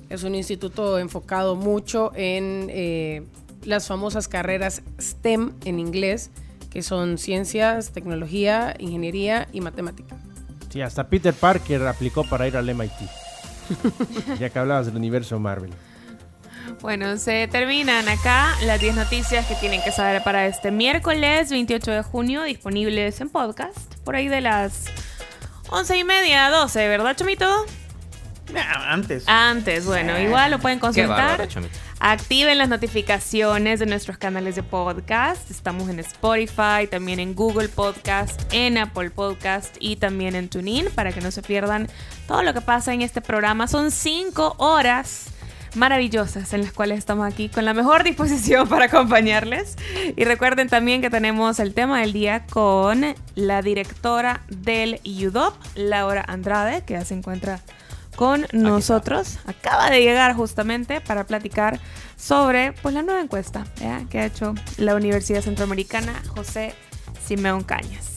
es 0.09 0.23
un 0.23 0.35
instituto 0.35 0.99
enfocado 0.99 1.55
mucho 1.55 2.11
en 2.15 2.67
eh, 2.69 3.23
las 3.63 3.87
famosas 3.87 4.27
carreras 4.27 4.81
STEM 4.99 5.53
en 5.65 5.79
inglés, 5.79 6.29
que 6.69 6.81
son 6.81 7.17
ciencias, 7.17 7.91
tecnología, 7.91 8.75
ingeniería 8.79 9.47
y 9.51 9.61
matemática. 9.61 10.15
Sí, 10.69 10.81
hasta 10.81 11.07
Peter 11.09 11.33
Parker 11.33 11.85
aplicó 11.87 12.23
para 12.23 12.47
ir 12.47 12.55
al 12.57 12.73
MIT. 12.73 12.91
ya 14.39 14.49
que 14.49 14.59
hablabas 14.59 14.85
del 14.85 14.95
universo 14.95 15.39
Marvel. 15.39 15.71
Bueno, 16.81 17.17
se 17.17 17.47
terminan 17.47 18.07
acá 18.07 18.55
las 18.63 18.79
10 18.79 18.95
noticias 18.95 19.45
que 19.47 19.55
tienen 19.55 19.81
que 19.81 19.91
saber 19.91 20.23
para 20.23 20.45
este 20.45 20.69
miércoles 20.69 21.49
28 21.49 21.91
de 21.91 22.03
junio, 22.03 22.43
disponibles 22.43 23.19
en 23.19 23.29
podcast, 23.29 23.95
por 24.03 24.15
ahí 24.15 24.27
de 24.27 24.41
las 24.41 24.85
11 25.69 25.97
y 25.97 26.03
media, 26.03 26.49
12, 26.51 26.87
¿verdad, 26.87 27.15
Chomito? 27.15 27.65
Ah, 28.55 28.93
Antes. 28.93 29.23
Antes, 29.27 29.85
bueno, 29.85 30.17
igual 30.19 30.51
lo 30.51 30.59
pueden 30.59 30.79
consultar. 30.79 31.39
bárbaro. 31.39 31.67
Activen 31.99 32.59
las 32.59 32.69
notificaciones 32.69 33.79
de 33.79 33.87
nuestros 33.87 34.17
canales 34.19 34.55
de 34.55 34.61
podcast. 34.61 35.49
Estamos 35.49 35.89
en 35.89 35.99
Spotify, 35.99 36.87
también 36.89 37.19
en 37.19 37.33
Google 37.33 37.69
Podcast, 37.69 38.41
en 38.53 38.77
Apple 38.77 39.09
Podcast 39.09 39.75
y 39.79 39.95
también 39.95 40.35
en 40.35 40.47
TuneIn 40.47 40.89
para 40.93 41.11
que 41.11 41.21
no 41.21 41.31
se 41.31 41.41
pierdan 41.41 41.89
todo 42.27 42.43
lo 42.43 42.53
que 42.53 42.61
pasa 42.61 42.93
en 42.93 43.01
este 43.01 43.19
programa. 43.19 43.67
Son 43.67 43.89
cinco 43.89 44.55
horas 44.59 45.31
maravillosas 45.77 46.51
en 46.53 46.61
las 46.61 46.73
cuales 46.73 46.97
estamos 46.97 47.25
aquí 47.31 47.49
con 47.49 47.63
la 47.65 47.73
mejor 47.73 48.03
disposición 48.03 48.67
para 48.69 48.85
acompañarles. 48.85 49.77
Y 50.15 50.23
recuerden 50.25 50.67
también 50.67 51.01
que 51.01 51.09
tenemos 51.09 51.59
el 51.59 51.73
tema 51.73 52.01
del 52.01 52.13
día 52.13 52.45
con 52.47 53.15
la 53.35 53.61
directora 53.61 54.41
del 54.49 54.99
UDOP, 55.05 55.55
Laura 55.75 56.25
Andrade, 56.27 56.83
que 56.83 56.93
ya 56.95 57.05
se 57.05 57.13
encuentra 57.13 57.61
con 58.17 58.47
nosotros. 58.51 59.39
Acaba 59.45 59.89
de 59.89 60.01
llegar 60.01 60.35
justamente 60.35 60.99
para 61.01 61.25
platicar 61.25 61.79
sobre 62.17 62.73
pues, 62.81 62.93
la 62.93 63.03
nueva 63.03 63.21
encuesta 63.21 63.65
¿ya? 63.79 64.03
que 64.09 64.19
ha 64.19 64.25
hecho 64.25 64.55
la 64.77 64.95
Universidad 64.95 65.41
Centroamericana 65.41 66.21
José 66.35 66.73
Simeón 67.25 67.63
Cañas. 67.63 68.16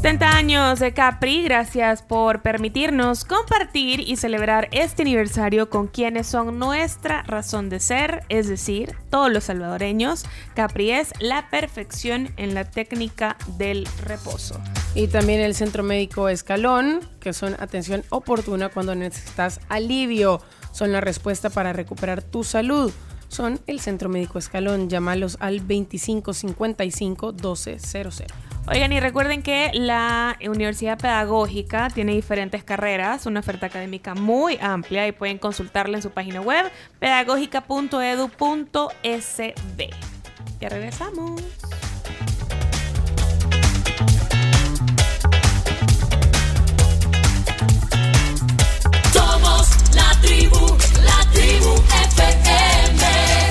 ...70 0.00 0.22
años 0.22 0.78
de 0.80 0.94
Capri, 0.94 1.42
gracias 1.44 2.00
por 2.00 2.40
permitirnos 2.40 3.26
compartir 3.26 4.00
y 4.00 4.16
celebrar 4.16 4.68
este 4.72 5.02
aniversario 5.02 5.68
con 5.68 5.88
quienes 5.88 6.26
son 6.26 6.58
nuestra 6.58 7.22
razón 7.24 7.68
de 7.68 7.80
ser, 7.80 8.22
es 8.30 8.48
decir, 8.48 8.96
todos 9.10 9.30
los 9.30 9.44
salvadoreños. 9.44 10.24
Capri 10.54 10.92
es 10.92 11.12
la 11.20 11.50
perfección 11.50 12.30
en 12.38 12.54
la 12.54 12.64
técnica 12.64 13.36
del 13.58 13.86
reposo. 14.02 14.58
Y 14.94 15.08
también 15.08 15.42
el 15.42 15.54
Centro 15.54 15.82
Médico 15.82 16.30
Escalón, 16.30 17.00
que 17.20 17.34
son 17.34 17.54
atención 17.60 18.02
oportuna 18.08 18.70
cuando 18.70 18.94
necesitas 18.94 19.60
alivio. 19.68 20.40
Son 20.72 20.92
la 20.92 21.02
respuesta 21.02 21.50
para 21.50 21.74
recuperar 21.74 22.22
tu 22.22 22.42
salud. 22.42 22.90
Son 23.28 23.60
el 23.66 23.80
Centro 23.80 24.08
Médico 24.08 24.38
Escalón. 24.38 24.88
Llámalos 24.88 25.36
al 25.40 25.58
2555 25.58 27.34
1200. 27.34 28.49
Oigan, 28.66 28.92
y 28.92 29.00
recuerden 29.00 29.42
que 29.42 29.70
la 29.74 30.36
Universidad 30.40 30.98
Pedagógica 30.98 31.90
tiene 31.90 32.12
diferentes 32.12 32.62
carreras, 32.62 33.26
una 33.26 33.40
oferta 33.40 33.66
académica 33.66 34.14
muy 34.14 34.58
amplia 34.60 35.08
y 35.08 35.12
pueden 35.12 35.38
consultarla 35.38 35.96
en 35.96 36.02
su 36.02 36.10
página 36.10 36.40
web 36.40 36.70
pedagógica.edu.sd. 37.00 39.82
Ya 40.60 40.68
regresamos. 40.68 41.42
Somos 49.12 49.94
la 49.94 50.20
tribu, 50.20 50.76
la 51.02 51.30
tribu 51.32 51.74
FM. 52.12 53.49